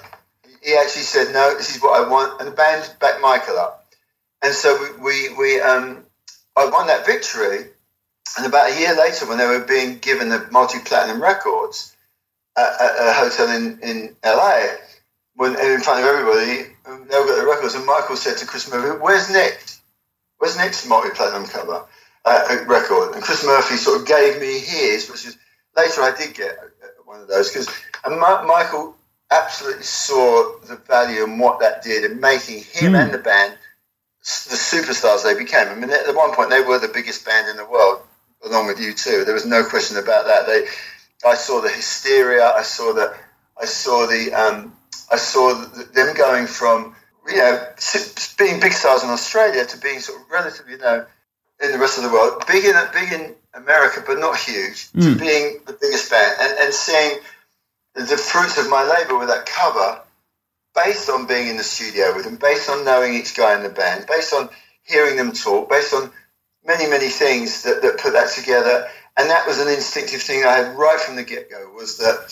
[0.61, 1.55] He actually said no.
[1.57, 3.85] This is what I want, and the band backed Michael up.
[4.41, 6.05] And so we we, we um,
[6.55, 7.65] I won that victory.
[8.37, 11.95] And about a year later, when they were being given the multi platinum records
[12.57, 14.65] at, at, a hotel in, in LA,
[15.35, 18.69] when in front of everybody, they all got the records, and Michael said to Chris
[18.71, 19.59] Murphy, "Where's Nick?
[20.37, 21.85] Where's Nick's multi platinum cover?"
[22.27, 25.37] Uh, record, and Chris Murphy sort of gave me his, which is
[25.77, 26.57] later I did get
[27.05, 27.69] one of those because
[28.03, 28.95] and Ma- Michael
[29.31, 33.03] absolutely saw the value and what that did in making him mm.
[33.03, 33.57] and the band
[34.27, 35.69] the superstars they became.
[35.69, 38.01] I mean, at one point they were the biggest band in the world,
[38.43, 39.25] along with U2.
[39.25, 40.45] There was no question about that.
[40.45, 40.67] They,
[41.27, 42.43] I saw the hysteria.
[42.43, 43.15] I saw the,
[43.59, 44.75] I saw the, um,
[45.09, 46.93] I saw the, them going from
[47.27, 47.67] you know
[48.37, 51.05] being big stars in Australia to being sort of relatively you know
[51.61, 55.01] in the rest of the world, big in big in America, but not huge, mm.
[55.01, 55.19] to hmm.
[55.19, 57.19] being the biggest band, and, and seeing
[57.95, 60.01] the fruits of my labour with that cover,
[60.75, 63.69] based on being in the studio with them, based on knowing each guy in the
[63.69, 64.49] band, based on
[64.83, 66.11] hearing them talk, based on
[66.65, 68.87] many many things that, that put that together,
[69.17, 72.31] and that was an instinctive thing I had right from the get go was that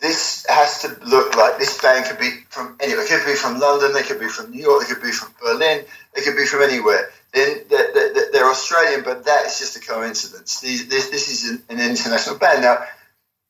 [0.00, 3.04] this has to look like this band could be from anywhere.
[3.04, 5.32] It could be from London, they could be from New York, they could be from
[5.40, 10.60] Berlin, they could be from anywhere they're, they're Australian, but that is just a coincidence.
[10.60, 12.62] This, this is an international band.
[12.62, 12.84] Now,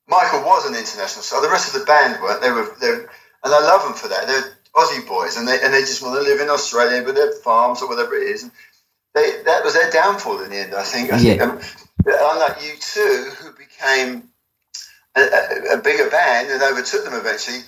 [0.09, 2.41] Michael was an international, so the rest of the band weren't.
[2.41, 3.11] They were, they were
[3.47, 4.27] and I love them for that.
[4.27, 7.33] They're Aussie boys, and they and they just want to live in Australia with their
[7.33, 8.43] farms or whatever it is.
[8.43, 8.53] And
[9.15, 11.13] they, that was their downfall in the end, I think.
[11.13, 11.37] I yeah.
[11.37, 11.61] think um,
[12.07, 14.29] unlike U2, who became
[15.17, 17.61] a, a, a, bigger band and overtook them eventually,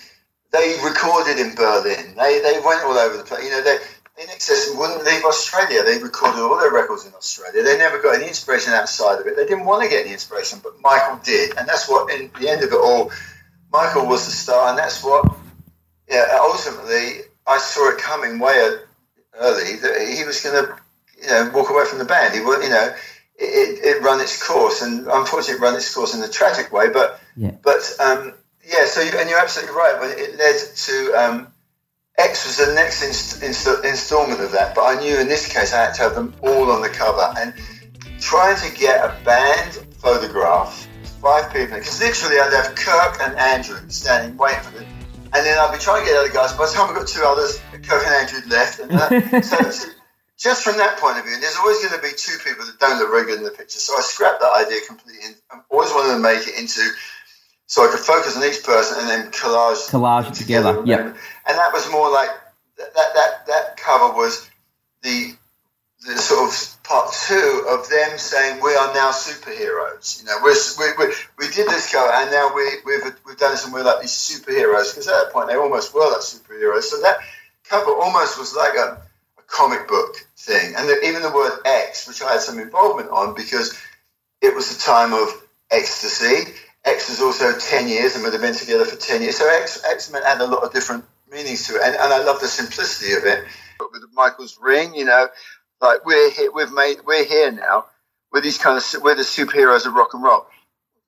[0.52, 2.14] they recorded in Berlin.
[2.16, 3.44] They they went all over the place.
[3.44, 3.78] You know, they
[4.18, 5.82] INXS wouldn't leave Australia.
[5.84, 7.62] They recorded all their records in Australia.
[7.62, 9.36] They never got any inspiration outside of it.
[9.36, 12.10] They didn't want to get any inspiration, but Michael did, and that's what.
[12.12, 13.12] In the end of it all,
[13.72, 15.24] Michael was the star, and that's what.
[16.10, 18.76] Yeah, ultimately, I saw it coming way
[19.38, 20.76] early that he was going to,
[21.20, 22.34] you know, walk away from the band.
[22.34, 22.92] He would, you know,
[23.36, 26.88] it, it run its course, and unfortunately, it run its course in a tragic way.
[26.88, 27.52] But, Yeah.
[27.62, 28.34] but um,
[28.66, 28.86] yeah.
[28.86, 30.00] So, you, and you're absolutely right.
[30.00, 31.52] When it led to um,
[32.18, 35.72] X was the next inst- inst- installment of that, but I knew in this case
[35.72, 37.54] I had to have them all on the cover, and
[38.20, 40.88] trying to get a band photograph,
[41.22, 44.86] five people, because literally I'd have Kirk and Andrew standing waiting for them.
[45.32, 46.52] And then I'd be trying to get other guys.
[46.54, 48.80] By the time we got two others, Kirk and Andrew left.
[48.80, 49.90] And that, so,
[50.38, 52.78] just from that point of view, and there's always going to be two people that
[52.80, 53.78] don't look very good in the picture.
[53.78, 55.20] So I scrapped that idea completely.
[55.26, 56.80] And I always wanted to make it into
[57.68, 61.00] so I could focus on each person and then collage Collage together, yep.
[61.00, 62.30] And that was more like
[62.78, 62.94] that.
[62.94, 64.50] That that, that cover was
[65.02, 65.34] the
[66.06, 70.20] the sort of part two of them saying we are now superheroes.
[70.20, 73.50] You know, we're, we, we, we did this cover and now we, we've, we've done
[73.50, 76.84] this and we're like these superheroes because at that point they almost were like superheroes.
[76.84, 77.18] So that
[77.64, 79.02] cover almost was like a,
[79.38, 80.74] a comic book thing.
[80.76, 83.76] And the, even the word X, which I had some involvement on because
[84.40, 85.28] it was the time of
[85.70, 86.54] ecstasy.
[86.88, 89.36] X is also 10 years and we'd have been together for 10 years.
[89.38, 91.82] So X, X meant had a lot of different meanings to it.
[91.84, 93.44] And, and I love the simplicity of it.
[93.78, 95.28] But with Michael's ring, you know,
[95.80, 97.86] like we're here, we've made, we're here now.
[98.32, 100.46] We're these kind of, we're the superheroes of rock and roll.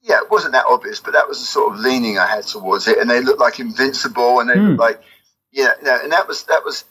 [0.03, 2.89] Yeah, it wasn't that obvious, but that was the sort of leaning I had towards
[2.89, 2.99] it.
[2.99, 4.68] And they looked like invincible, and they Mm.
[4.68, 5.03] looked like,
[5.51, 6.85] you know, no, and that was that was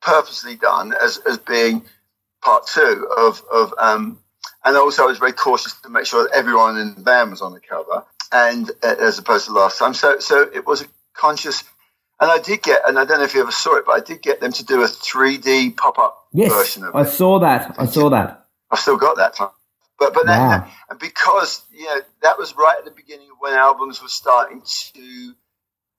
[0.00, 1.84] purposely done as as being
[2.42, 4.20] part two of of um.
[4.64, 7.40] And also, I was very cautious to make sure that everyone in the band was
[7.40, 9.94] on the cover, and uh, as opposed to last time.
[9.94, 11.64] So, so it was a conscious.
[12.20, 14.00] And I did get, and I don't know if you ever saw it, but I
[14.00, 17.06] did get them to do a 3D pop up Yes, version of I it.
[17.08, 17.76] I saw that.
[17.78, 18.46] I saw that.
[18.70, 19.50] I've still got that time.
[19.98, 20.50] But but Wow.
[20.50, 24.08] that, and because you know that was right at the beginning of when albums were
[24.08, 24.62] starting
[24.94, 25.34] to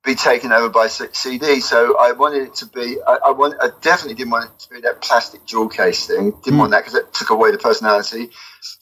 [0.06, 1.62] be taken over by CD.
[1.62, 2.98] So I wanted it to be.
[3.08, 3.56] I, I want.
[3.62, 6.32] I definitely didn't want it to be that plastic jewel case thing.
[6.44, 6.60] Didn't Mm.
[6.60, 8.32] want that because it took away the personality.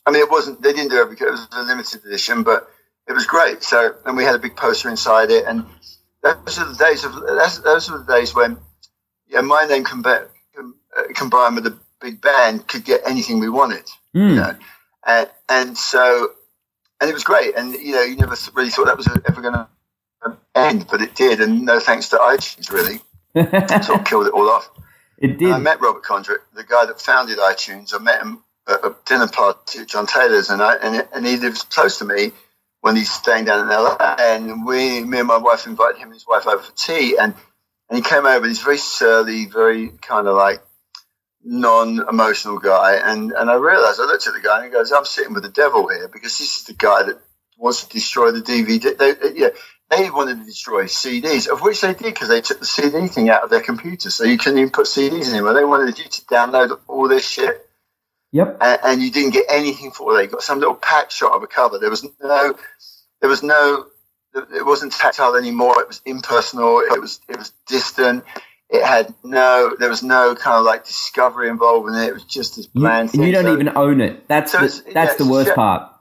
[0.06, 0.62] I mean, it wasn't.
[0.64, 1.18] They didn't do every.
[1.18, 2.70] It was a limited edition, but
[3.08, 3.64] it was great.
[3.64, 5.66] So and we had a big poster inside it, and
[6.22, 7.14] those are the days of.
[7.28, 8.58] That's, those were the days when,
[9.28, 13.50] yeah, my name combi- com- uh, combined with a big band could get anything we
[13.50, 13.86] wanted
[14.16, 14.30] Mm.
[14.30, 14.56] you know,
[15.06, 16.30] and, and so,
[17.02, 17.56] and it was great.
[17.58, 19.68] And you know, you never really thought that was ever going to
[20.56, 21.42] end, but it did.
[21.42, 23.02] And no thanks to iTunes, really,
[23.84, 24.70] sort of killed it all off.
[25.18, 25.52] it did.
[25.52, 27.94] I met Robert Condrick, the guy that founded iTunes.
[27.94, 31.36] I met him at a dinner party at John Taylor's, and I and, and he
[31.38, 32.32] lives close to me
[32.86, 33.98] when he's staying down in LA.
[34.20, 37.34] And we, me and my wife, invited him and his wife over for tea, and
[37.90, 38.38] and he came over.
[38.38, 40.60] and He's very surly, very kind of like
[41.44, 45.06] non-emotional guy, and and I realized I looked at the guy and he goes, "I'm
[45.06, 47.20] sitting with the devil here because this is the guy that
[47.58, 49.50] wants to destroy the DVD." They, they- yeah,
[49.90, 53.30] they wanted to destroy CDs, of which they did because they took the CD thing
[53.32, 55.54] out of their computer, so you couldn't even put CDs in anymore.
[55.56, 57.65] They wanted you to download all this shit,
[58.36, 58.58] Yep.
[58.60, 60.24] and, and you didn't get anything for it.
[60.24, 61.80] You got some little pack shot of a cover.
[61.80, 62.56] There was no,
[63.22, 63.86] there was no,
[64.36, 65.80] it wasn't tactile anymore.
[65.82, 66.80] It was impersonal.
[66.82, 68.26] It was it was distant.
[68.70, 72.08] It had no, there was no kind of like discovery involved in it.
[72.10, 74.28] It was just You, bland and you don't So- even own it.
[74.28, 75.56] That's So the, that's yeah, the worst yeah.
[75.56, 75.92] part.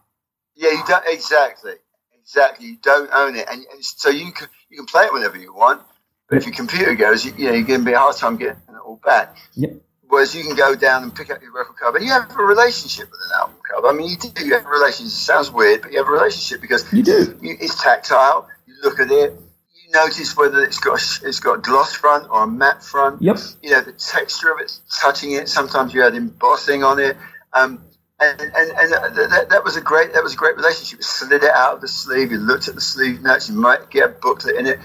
[0.57, 1.74] Yeah, you don't exactly,
[2.20, 2.66] exactly.
[2.66, 5.55] You don't own it, and, and so you can you can play it whenever you
[5.55, 5.82] want.
[6.28, 8.37] But if your computer goes, you, you know, you're going to be a hard time
[8.39, 9.37] getting it all back.
[9.55, 9.72] Yep.
[10.15, 11.99] Whereas you can go down and pick up your record cover.
[12.01, 13.89] You have a relationship with an album cover.
[13.89, 14.45] I mean, you do.
[14.47, 15.09] You have a relationship.
[15.12, 17.39] It sounds weird, but you have a relationship because You do.
[17.43, 18.49] you, it's tactile.
[18.67, 19.33] You look at it.
[19.75, 23.21] You notice whether it's got a, it's got a gloss front or a matte front
[23.23, 23.39] Yep.
[23.62, 25.49] you know the texture of it, touching it.
[25.49, 27.17] Sometimes you had embossing on it,
[27.53, 27.81] um,
[28.21, 30.99] and and, and that, that was a great that was a great relationship.
[31.01, 32.31] You slid it out of the sleeve.
[32.33, 33.49] You looked at the sleeve notes.
[33.49, 34.79] You might get a booklet in it.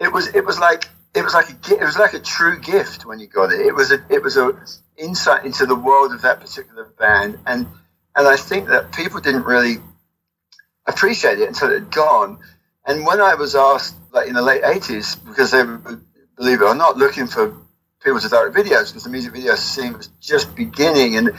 [0.00, 3.04] It was it was like it was like a it was like a true gift
[3.04, 3.60] when you got it.
[3.60, 4.52] It was a it was a
[4.96, 7.66] insight into the world of that particular band, and
[8.14, 9.76] and I think that people didn't really
[10.86, 12.38] appreciate it until it had gone.
[12.86, 16.00] And when I was asked, like in the late eighties, because they were,
[16.36, 17.54] believe it or not, looking for
[18.02, 21.30] people to direct videos, because the music video scene was just beginning and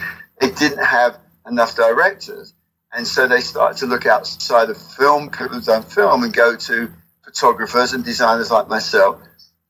[0.41, 1.17] it didn't have
[1.47, 2.53] enough directors,
[2.93, 6.55] and so they started to look outside of film, people who've done film, and go
[6.55, 6.91] to
[7.23, 9.21] photographers and designers like myself.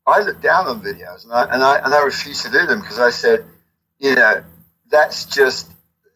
[0.09, 2.81] I looked down on videos, and I and I and I refused to do them
[2.81, 3.45] because I said,
[3.99, 4.43] you know,
[4.89, 5.71] that's just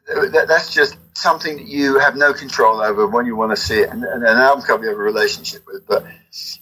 [0.08, 3.80] that, that's just something that you have no control over when you want to see
[3.80, 5.86] it, and, and an album cover you have a relationship with.
[5.88, 6.06] But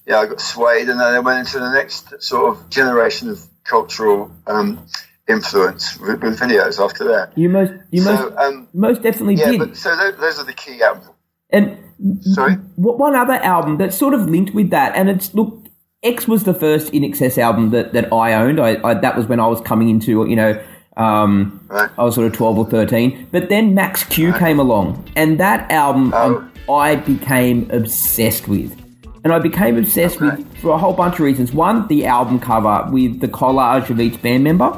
[0.06, 3.40] yeah, I got swayed, and then I went into the next sort of generation of
[3.64, 4.86] cultural um,
[5.28, 7.38] influence with, with videos after that.
[7.38, 9.60] You most, you So, most, um, most definitely yeah, did.
[9.60, 11.08] but so those, those are the key albums.
[11.50, 11.78] And
[12.22, 12.54] Sorry?
[12.76, 15.66] what one other album that's sort of linked with that, and it's look,
[16.04, 18.60] X was the first INXS album that, that I owned.
[18.60, 20.62] I, I that was when I was coming into you know,
[20.98, 21.90] um, Right.
[21.98, 23.28] I was sort of twelve or thirteen.
[23.32, 26.38] But then Max Q came along, and that album Oh.
[26.38, 28.76] um, I became obsessed with.
[29.24, 30.38] And I became obsessed Okay.
[30.38, 31.54] with for a whole bunch of reasons.
[31.54, 34.72] One, the album cover with the collage of each band member.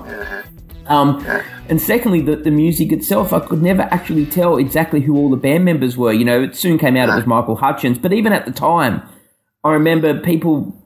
[0.87, 1.25] Um,
[1.69, 5.37] and secondly, the, the music itself, I could never actually tell exactly who all the
[5.37, 6.11] band members were.
[6.11, 9.01] You know, it soon came out it was Michael Hutchence, but even at the time,
[9.63, 10.77] I remember people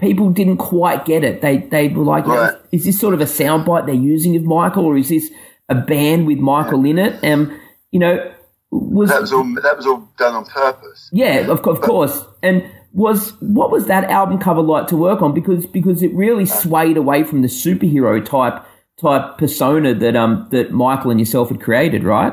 [0.00, 1.40] people didn't quite get it.
[1.40, 2.54] They they were like, Right.
[2.72, 5.30] is this sort of a soundbite they're using of Michael, or is this
[5.68, 7.18] a band with Michael in it?
[7.22, 7.52] And
[7.90, 8.32] you know,
[8.70, 9.44] was That was all.
[9.62, 11.10] That was all done on purpose.
[11.12, 12.24] yeah, of, of course.
[12.42, 15.32] And was what was that album cover like to work on?
[15.34, 18.64] Because because it really swayed away from the superhero type
[19.00, 22.32] type persona that um that Michael and yourself had created, right?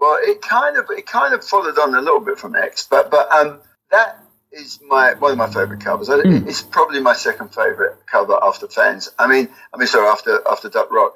[0.00, 3.10] Well, it kind of it kind of followed on a little bit from X, but
[3.10, 4.23] but um that
[4.56, 6.08] is my one of my favorite covers.
[6.10, 6.48] I- hmm.
[6.48, 9.10] It's probably my second favorite cover after Fans.
[9.18, 11.14] I mean, I mean, sorry, after after Duck Rock,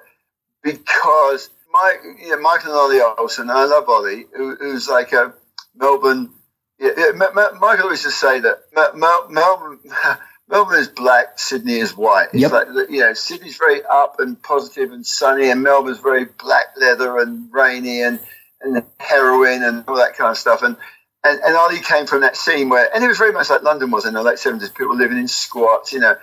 [0.62, 3.50] because my you know, Michael and Ollie Olsen.
[3.50, 5.34] I love Ollie, who, who's like a
[5.76, 6.30] Melbourne.
[6.78, 9.80] Yeah, yeah, Ma- Ma- Michael always just say that Mel- Melbourne.
[10.50, 12.28] Melbourne is black, Sydney is white.
[12.32, 12.52] It's Yep.
[12.52, 17.18] like you know, Sydney's very up and positive and sunny, and Melbourne's very black leather
[17.18, 18.18] and rainy and
[18.62, 20.62] and heroin and all that kind of stuff.
[20.62, 20.76] And
[21.24, 23.90] and, and Ollie came from that scene where, and it was very much like London
[23.90, 24.70] was in the late seventies.
[24.70, 26.16] People living in squats, you know,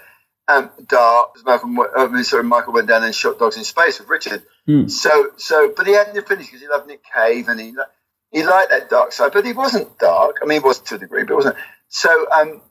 [0.48, 1.36] um, dark.
[1.46, 4.44] Malcolm, uh, sorry, Michael went down and shot dogs in space with Richard.
[4.66, 4.88] Hmm.
[4.88, 7.74] So so, but he hadn't finished because he loved Nick Cave and he
[8.32, 10.38] he liked that dark side, but he wasn't dark.
[10.42, 11.58] I mean, he was to a degree, but it wasn't.
[11.88, 12.62] So um,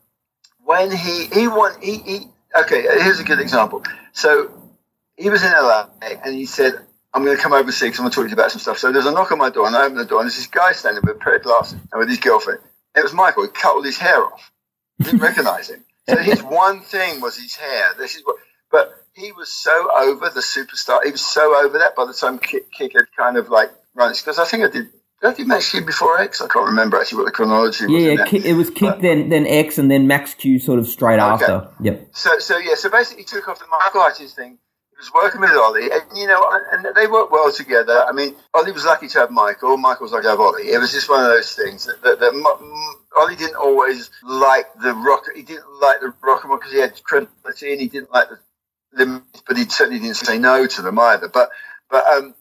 [0.64, 2.20] when he he won, he, he
[2.56, 2.82] okay.
[2.82, 3.82] Here's a good example.
[4.12, 4.50] So
[5.16, 6.74] he was in LA and he said,
[7.14, 8.50] I'm going to come over and see because I'm going to talk to you about
[8.50, 8.78] some stuff.
[8.78, 10.48] So there's a knock on my door and I open the door and there's this
[10.48, 12.58] guy standing with a pair of glasses and with his girlfriend.
[12.96, 13.44] It was Michael.
[13.44, 14.50] He cut all his hair off.
[15.00, 15.84] Didn't recognize him.
[16.08, 17.94] So his one thing was his hair.
[17.98, 18.36] This is what,
[18.70, 21.04] but he was so over the superstar.
[21.04, 24.10] He was so over that by the time Kick, Kick had kind of like run
[24.10, 24.16] it.
[24.18, 24.88] Because I think I did,
[25.22, 26.40] did I do Max Q before X?
[26.42, 28.02] I can't remember actually what the chronology was.
[28.02, 28.32] Yeah, that.
[28.34, 31.44] It was Kick, then then X, and then Max Q, sort of straight Okay.
[31.44, 31.68] after.
[31.80, 32.08] Yep.
[32.12, 34.58] So, so yeah, so basically he took off the Michael Hutchence thing.
[35.04, 38.06] Was working with Ollie, and you know, and they worked well together.
[38.08, 39.76] I mean, Ollie was lucky to have Michael.
[39.76, 40.70] Michael was lucky to have Ollie.
[40.70, 42.32] It was just one of those things that, that, that
[43.14, 45.24] Ollie didn't always like the rock.
[45.34, 48.28] He didn't like the rock and roll because he had credibility, and he didn't like
[48.30, 48.38] the
[48.96, 51.28] limits, but he certainly didn't say no to them either.
[51.28, 51.50] But,
[51.90, 52.34] but um,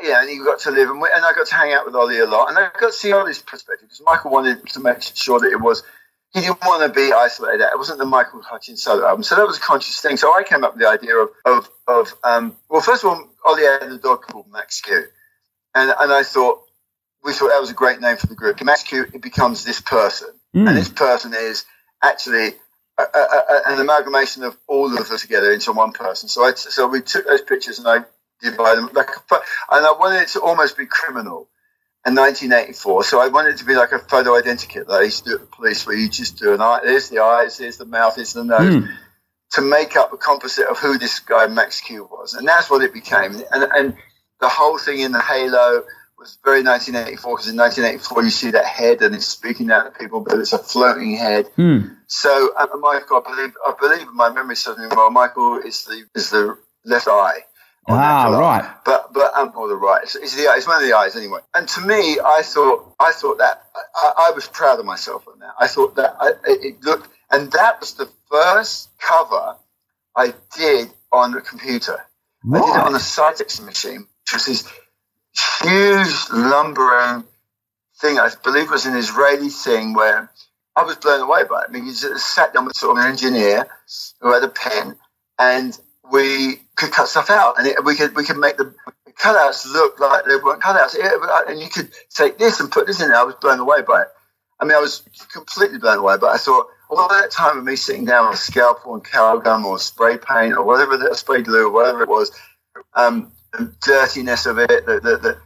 [0.00, 1.96] yeah, and he got to live, and, we, and I got to hang out with
[1.96, 5.02] Ollie a lot, and I got to see Ollie's perspective because Michael wanted to make
[5.02, 5.82] sure that it was
[6.34, 7.62] he didn't want to be isolated.
[7.62, 10.16] It wasn't the Michael Hutchence solo album, so that was a conscious thing.
[10.16, 13.28] So I came up with the idea of of, of um, well, first of all,
[13.44, 15.04] Ollie had a dog called Max Q,
[15.74, 16.60] and and I thought
[17.24, 18.62] we thought that was a great name for the group.
[18.62, 20.68] Max Q it becomes this person, Mm.
[20.68, 21.64] and this person is
[22.02, 22.54] actually.
[22.96, 26.28] A, a, a, an amalgamation of all of us together into one person.
[26.28, 28.04] So I, so we took those pictures and I
[28.40, 31.48] divided them like, and I wanted it to almost be criminal
[32.06, 33.04] in 1984.
[33.04, 35.40] So I wanted to be like a photo identikit that I used to do at
[35.42, 38.32] the police, where you just do an eye, there's the eyes, there's the mouth, there's
[38.34, 38.88] the nose, Mm.
[39.52, 42.82] to make up a composite of who this guy Max Q was, and that's what
[42.82, 43.32] it became.
[43.52, 43.96] And and
[44.40, 45.84] the whole thing in the halo
[46.18, 49.98] was very 1984 because in 1984 you see that head and it's speaking out to
[49.98, 51.46] people, but it's a floating head.
[51.56, 51.96] Mm.
[52.06, 55.10] So uh, Michael, I believe, I believe my memory serves me well.
[55.10, 57.40] Michael is the is the left eye.
[57.88, 58.76] Ah, right.
[58.84, 60.02] But but um, or the right.
[60.02, 61.40] It's, it's the it's one of the eyes anyway.
[61.54, 63.64] And to me, I thought I thought that
[63.94, 65.54] I, I was proud of myself on that.
[65.60, 69.56] I thought that I, it looked, and that was the first cover
[70.16, 71.98] I did on a computer.
[72.52, 74.72] I did it on a Scitex machine, which was this
[75.62, 77.24] huge lumbering
[78.00, 78.18] thing.
[78.18, 80.30] I believe it was an Israeli thing where
[80.76, 81.66] I was blown away by it.
[81.68, 83.66] I mean, you sat down with sort of an engineer
[84.20, 84.96] who had a pen,
[85.38, 85.78] and
[86.12, 88.74] we could cut stuff out, and it, we could we could make the
[89.20, 93.00] cutouts look like they weren't cutouts, but- and you could take this and put this
[93.00, 93.18] in there.
[93.18, 94.08] I was blown away by it.
[94.60, 95.02] I mean, I was
[95.32, 98.42] completely blown away, but I thought all that time of me sitting down with a
[98.42, 99.04] scalpel and
[99.44, 102.30] gum or spray paint or whatever, the spray glue or whatever it was,
[102.94, 105.38] um, the dirtiness of it, the, the, the,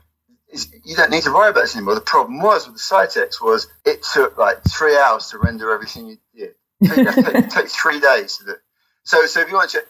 [0.85, 1.95] you don't need to worry about this anymore.
[1.95, 6.07] The problem was with the Scitex was it took like three hours to render everything
[6.09, 6.55] you did.
[6.81, 8.43] It take, take, take three days.
[9.05, 9.83] So, so if you want to,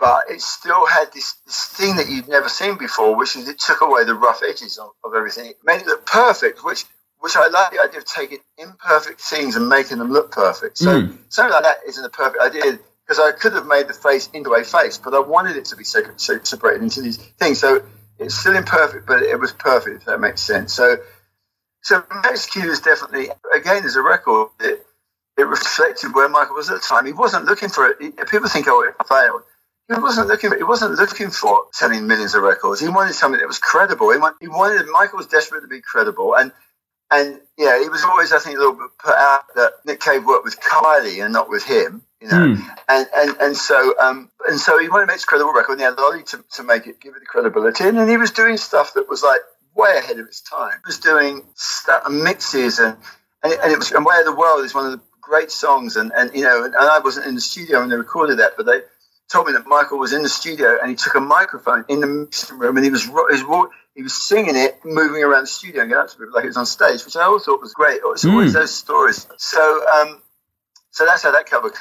[0.00, 3.58] but it still had this, this thing that you'd never seen before, which is it
[3.60, 5.46] took away the rough edges of, of everything.
[5.46, 6.84] It made it look perfect, which
[7.20, 10.78] which I like the idea of taking imperfect things and making them look perfect.
[10.78, 11.18] So Mm.
[11.30, 12.78] something like that isn't a perfect idea.
[13.06, 15.76] because I could have made the face into a face, but I wanted it to
[15.76, 17.60] be separated into these things.
[17.60, 17.82] So
[18.18, 20.74] it's still imperfect, but it was perfect, if that makes sense.
[20.74, 20.98] So,
[21.82, 24.86] so Max Q is definitely, again, as a record, it,
[25.38, 27.06] it reflected where Michael was at the time.
[27.06, 27.98] He wasn't looking for it.
[28.28, 29.42] People think, oh, it failed.
[29.88, 30.52] He wasn't looking.
[30.56, 32.80] He wasn't looking for selling millions of records.
[32.80, 34.10] He wanted something that was credible.
[34.10, 34.36] He wanted.
[34.40, 36.52] He wanted Michael was desperate to be credible, and
[37.10, 40.24] and yeah, he was always, I think, a little bit put out that Nick Cave
[40.24, 42.54] worked with Kylie and not with him you know.
[42.54, 42.76] Mm.
[42.88, 45.80] And, and and so um and so he wanted to make a credible record and
[45.80, 48.30] he had Lolly to, to make it give it the credibility and then he was
[48.30, 49.40] doing stuff that was like
[49.74, 50.72] way ahead of its time.
[50.72, 52.96] He was doing stuff, mixes and
[53.42, 55.50] and it, and it was and Way of the World is one of the great
[55.50, 58.38] songs and, and you know and, and I wasn't in the studio when they recorded
[58.38, 58.80] that but they
[59.30, 62.06] told me that Michael was in the studio and he took a microphone in the
[62.06, 65.82] mixing room and he was he was, he was singing it, moving around the studio
[65.82, 67.72] and going out to people like it was on stage, which I always thought was
[67.72, 68.00] great.
[68.04, 68.54] It's always mm.
[68.54, 69.26] those stories.
[69.38, 70.20] So, um,
[70.90, 71.72] so that's how that cover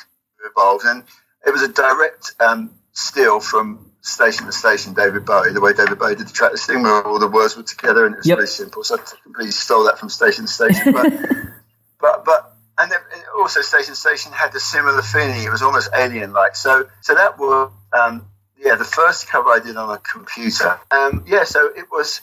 [0.45, 1.03] evolved, and
[1.45, 4.93] it was a direct um, steal from station to station.
[4.93, 7.63] David Bowie, the way David Bowie did the track listing, where all the words were
[7.63, 8.37] together, and it was yep.
[8.37, 8.83] really simple.
[8.83, 10.93] So I completely stole that from station to station.
[10.93, 11.11] But
[11.99, 12.91] but but and,
[13.37, 15.43] also station station had a similar feeling.
[15.43, 16.55] It was almost alien like.
[16.55, 20.79] So so that was um, yeah the first cover I did on a computer.
[20.91, 22.21] Um, yeah, so it was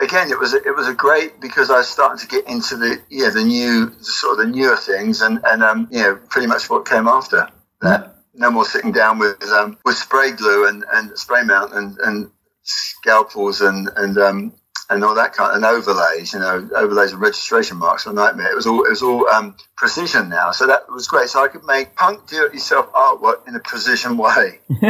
[0.00, 2.76] again, it was a, it was a great because I was starting to get into
[2.76, 5.88] the yeah the new sort of the newer things and and um
[6.28, 7.48] pretty much what came after
[7.80, 8.10] that.
[8.36, 12.30] No more sitting down with um, with spray glue and, and spray mount and, and
[12.62, 14.52] scalpels and and um,
[14.90, 18.14] and all that kind of and overlays, you know, overlays and registration marks were a
[18.14, 18.50] nightmare.
[18.50, 21.28] It was all it was all um, precision now, so that was great.
[21.28, 24.60] So I could make punk do-it-yourself artwork in a precision way.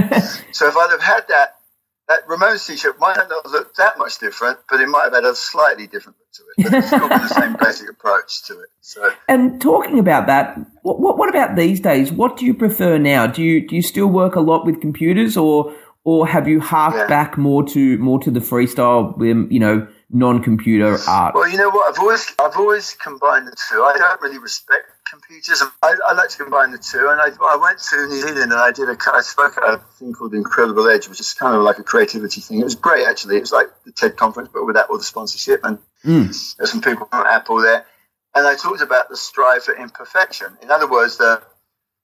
[0.52, 1.56] so if I'd have had that
[2.08, 5.24] that Ramones t-shirt might not have looked that much different, but it might have had
[5.24, 6.70] a slightly different look to it.
[6.70, 8.68] But it's still the same basic approach to it.
[8.82, 12.12] So, and talking about that, what, what, what about these days?
[12.12, 13.26] What do you prefer now?
[13.26, 15.74] Do you do you still work a lot with computers, or
[16.04, 17.06] or have you harked yeah.
[17.06, 21.34] back more to more to the freestyle, um, you know, non-computer art?
[21.34, 23.82] Well, you know what, I've always I've always combined the two.
[23.82, 25.62] I don't really respect computers.
[25.82, 27.08] I, I, like to combine the two.
[27.10, 29.78] And I, I, went to New Zealand and I did a, I spoke at a
[29.98, 32.60] thing called the Incredible Edge, which is kind of like a creativity thing.
[32.60, 33.36] It was great, actually.
[33.36, 35.60] It was like the TED conference, but without all the sponsorship.
[35.62, 36.56] And mm.
[36.56, 37.86] there's some people from Apple there.
[38.34, 40.56] And I talked about the strive for imperfection.
[40.62, 41.42] In other words, the,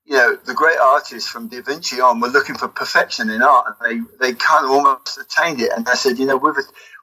[0.04, 3.76] you know, the great artists from Da Vinci on were looking for perfection in art,
[3.80, 5.70] and they, they kind of almost attained it.
[5.76, 6.54] And I said, you know, we've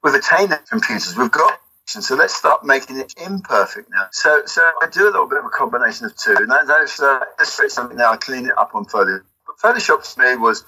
[0.03, 4.07] we've attained the computers, we've got so let's start making it imperfect now.
[4.11, 7.23] So, so I do a little bit of a combination of two, and that's uh,
[7.69, 8.11] something now.
[8.11, 9.23] I clean it up on Photoshop.
[9.45, 10.65] But Photoshop to me was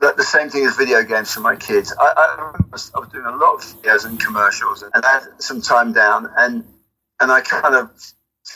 [0.00, 1.94] the, the same thing as video games for my kids.
[1.98, 5.60] I, I, I, was doing a lot of videos and commercials, and I had some
[5.60, 6.64] time down, and
[7.20, 7.90] and I kind of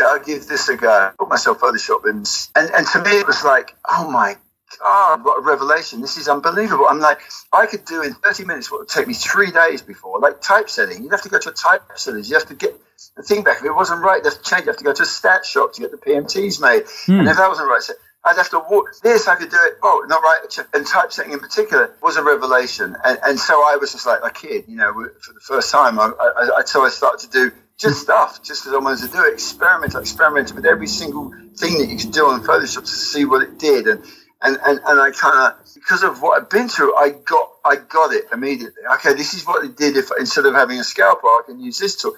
[0.01, 1.13] I'll give this a go.
[1.19, 2.25] Put myself Photoshop in,
[2.57, 4.37] and and to me it was like, oh my
[4.81, 6.01] God, what a revelation.
[6.01, 6.87] This is unbelievable.
[6.89, 7.21] I'm like,
[7.53, 11.03] I could do in 30 minutes what would take me three days before, like typesetting.
[11.03, 12.19] You'd have to go to a typesetter.
[12.19, 12.75] You have to get
[13.17, 13.59] the thing back.
[13.59, 14.63] If it wasn't right, you have to change.
[14.63, 16.85] You have to go to a stat shop to get the PMTs made.
[17.07, 17.21] Hmm.
[17.21, 18.87] And if that wasn't right, so I'd have to walk.
[19.03, 19.75] This, I could do it.
[19.83, 20.67] Oh, not right.
[20.75, 22.97] And typesetting in particular was a revelation.
[23.05, 25.99] And, and so I was just like a kid, you know, for the first time.
[25.99, 29.13] I, I, I, so I started to do just stuff, just as I wanted to
[29.13, 29.25] do.
[29.25, 29.35] It.
[29.35, 29.95] Experiment.
[29.95, 33.43] I experimented with every single thing that you could do on Photoshop to see what
[33.43, 33.87] it did.
[33.87, 34.03] And
[34.43, 37.77] and and, and I kind of because of what I've been through, I got I
[37.77, 38.83] got it immediately.
[38.95, 39.97] Okay, this is what it did.
[39.97, 42.15] If instead of having a scalpel, I can use this tool.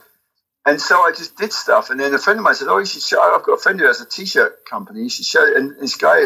[0.66, 1.90] And so I just did stuff.
[1.90, 3.80] And then a friend of mine said, "Oh, you should show." I've got a friend
[3.80, 5.02] who has a T-shirt company.
[5.02, 5.56] You should show." It.
[5.56, 6.24] And this guy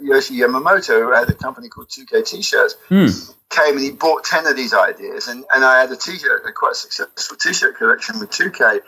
[0.00, 3.34] Yoshi Yamamoto, who had a company called 2K T-shirts, mm.
[3.48, 5.28] came and he bought ten of these ideas.
[5.28, 8.80] And and I had a T-shirt, a quite successful T-shirt collection with 2K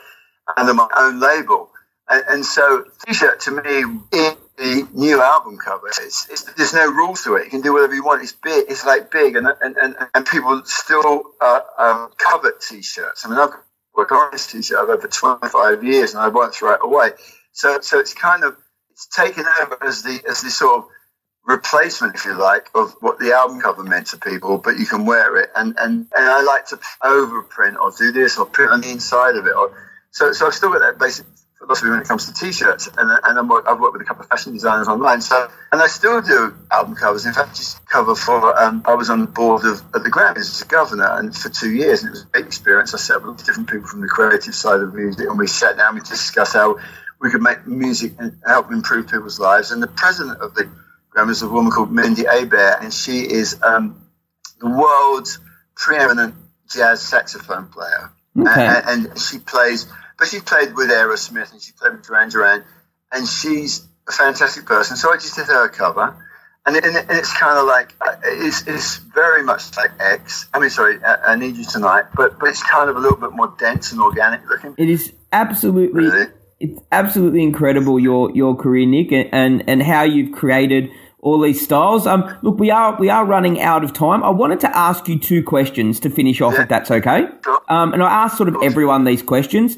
[0.57, 1.71] under my own label.
[2.09, 3.81] And, and so T-shirt to me,
[4.13, 5.89] in the new album cover.
[5.89, 7.45] It's, it's, there's no rules to it.
[7.45, 8.23] You can do whatever you want.
[8.23, 8.67] It's big.
[8.69, 13.25] It's like big, and and, and, and people still uh, um, covet t-shirts.
[13.25, 13.51] I mean, I've
[13.95, 17.11] worked on this t-shirt for 25 years, and I won't throw it away.
[17.53, 18.57] So so it's kind of
[18.93, 20.85] it's taken over as the as the sort of
[21.45, 25.07] replacement, if you like, of what the album cover meant to people, but you can
[25.07, 25.51] wear it.
[25.57, 29.37] And and, and I like to overprint or do this or print on the inside
[29.37, 29.55] of it.
[29.55, 29.75] Or
[30.11, 31.27] so so I've still got that basic
[31.59, 34.29] philosophy when it comes to t-shirts, and, and I'm, I've worked with a couple of
[34.29, 35.21] fashion designers online.
[35.21, 37.25] So, and I still do album covers.
[37.25, 40.51] In fact, just cover for um, I was on the board of at the Grammys
[40.51, 42.95] as a governor, and for two years, and it was a great experience.
[42.95, 45.95] I sat with different people from the creative side of music, and we sat down,
[45.95, 46.79] and we discussed how
[47.23, 49.71] we could make music and help improve people's lives.
[49.71, 50.69] And the president of the
[51.15, 54.03] Grammys is a woman called Mindi Abair, and she is um,
[54.61, 55.39] the world's
[55.77, 56.35] preeminent
[56.71, 58.81] jazz saxophone player, okay.
[58.87, 59.87] and, and she plays
[60.23, 62.63] but she played with Aerosmith and she played with Duran Duran,
[63.11, 64.97] and she's a fantastic person.
[64.97, 66.17] So I just did her cover,
[66.65, 70.47] and, it, and it's kind of like uh, it's, it's very much like X.
[70.55, 73.19] I mean, sorry, I, I, Need You Tonight, but but it's kind of a little
[73.19, 74.77] bit more dense and organic looking.
[74.79, 76.27] It is absolutely, really?
[76.63, 82.07] It's absolutely incredible your your career, Nick, and and how you've created all these styles.
[82.07, 84.23] Um, look, we are we are running out of time.
[84.23, 86.63] I wanted to ask you two questions to finish off, yeah.
[86.63, 87.27] if that's okay.
[87.45, 87.61] Sure.
[87.69, 89.77] Um, and I asked sort of everyone these questions.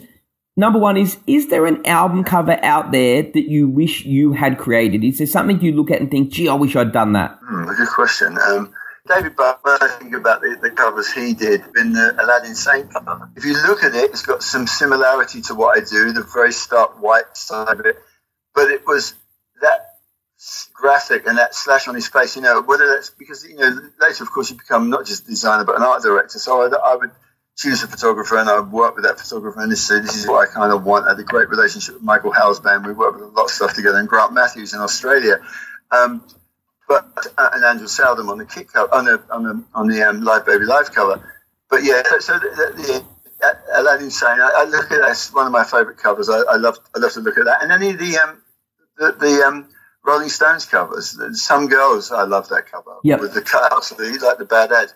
[0.57, 4.57] Number one is, is there an album cover out there that you wish you had
[4.57, 5.03] created?
[5.03, 7.37] Is there something you look at and think, gee, I wish I'd done that?
[7.43, 8.39] Hmm, a good question.
[8.39, 8.73] Um,
[9.07, 13.31] David Butler, I think about the, the, covers he did in the Aladdin Sane cover.
[13.37, 16.53] If you look at it, it's got some similarity to what I do, the very
[16.53, 17.97] stark white side of it.
[18.55, 19.15] But it was
[19.61, 19.97] that
[20.73, 24.25] graphic and that slash on his face, you know, whether that's because, you know, later,
[24.25, 26.39] of course, you become not just a designer, but an art director.
[26.39, 27.11] So I, I would
[27.59, 30.49] choose a photographer and I would work with that photographer and this, this is what
[30.49, 31.05] I kind of want.
[31.05, 32.33] I had a great relationship with Michael
[32.63, 32.87] band.
[32.87, 35.41] We worked with a lot of stuff together and Grant Matthews in Australia.
[35.91, 36.25] Um,
[36.89, 37.07] but
[37.39, 40.23] uh, and Andrew Saldum on the kick cover, on the on the on the um,
[40.23, 41.23] Live Baby Live cover.
[41.71, 43.05] But yeah, so the, the, the
[43.75, 45.11] Aladdin Sane, I, I, look at that.
[45.11, 46.29] It's one of my favourite covers.
[46.29, 47.63] I, I, love I love to look at that.
[47.63, 48.43] And any of the um,
[48.99, 49.69] the, the um,
[50.05, 51.19] Rolling Stones covers.
[51.43, 53.21] Some girls, I love that cover yep.
[53.21, 53.99] with the cutouts.
[54.23, 54.93] Like the bad ad.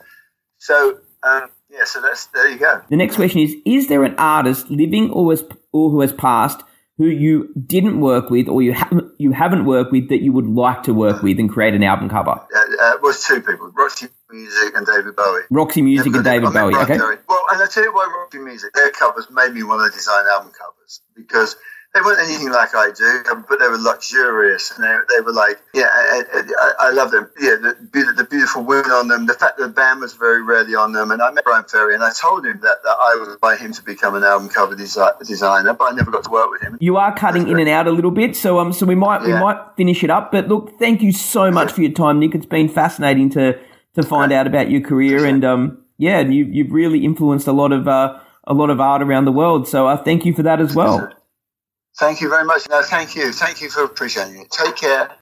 [0.59, 2.83] So um, yeah, so that's there you go.
[2.89, 5.43] The next question is: Is there an artist living or has
[5.73, 6.63] or who has passed
[6.99, 10.47] who you didn't work with or you haven't you haven't worked with that you would
[10.47, 12.31] like to work with and create an album cover?
[12.31, 15.43] Uh, uh, it was two people: Roxy Music and David Bowie.
[15.51, 16.75] Roxy Music and David Bowie.
[16.75, 16.99] Okay.
[16.99, 18.73] Well, and I tell you why Roxy Music.
[18.75, 21.57] Their covers made me want to design album covers because
[21.99, 25.61] they weren't anything like I do, but they were luxurious and they, they were like,
[25.75, 27.29] yeah, I, I, I love them.
[27.41, 30.75] Yeah, the, the, beautiful women on them, the fact that the band was very rarely
[30.75, 31.11] on them.
[31.11, 33.73] And I met Bryan Ferry and I told him that, that I would buy him
[33.73, 36.79] to become an album cover desi- designer, but I never got to work with him.
[36.81, 39.35] You are cutting in and out a little bit, so um, so we might yeah.
[39.35, 40.31] we might finish it up.
[40.31, 42.35] But look, thank you so much for your time, Nick.
[42.35, 43.59] It's been fascinating to
[43.95, 47.73] to find out about your career and um, yeah, you you've really influenced a lot
[47.73, 49.67] of uh, a lot of art around the world.
[49.67, 51.13] So uh, thank you for that as well.
[51.97, 52.63] Thank you very much.
[52.71, 53.33] No, thank you.
[53.33, 54.51] Thank you for appreciating it.
[54.51, 55.11] Take care.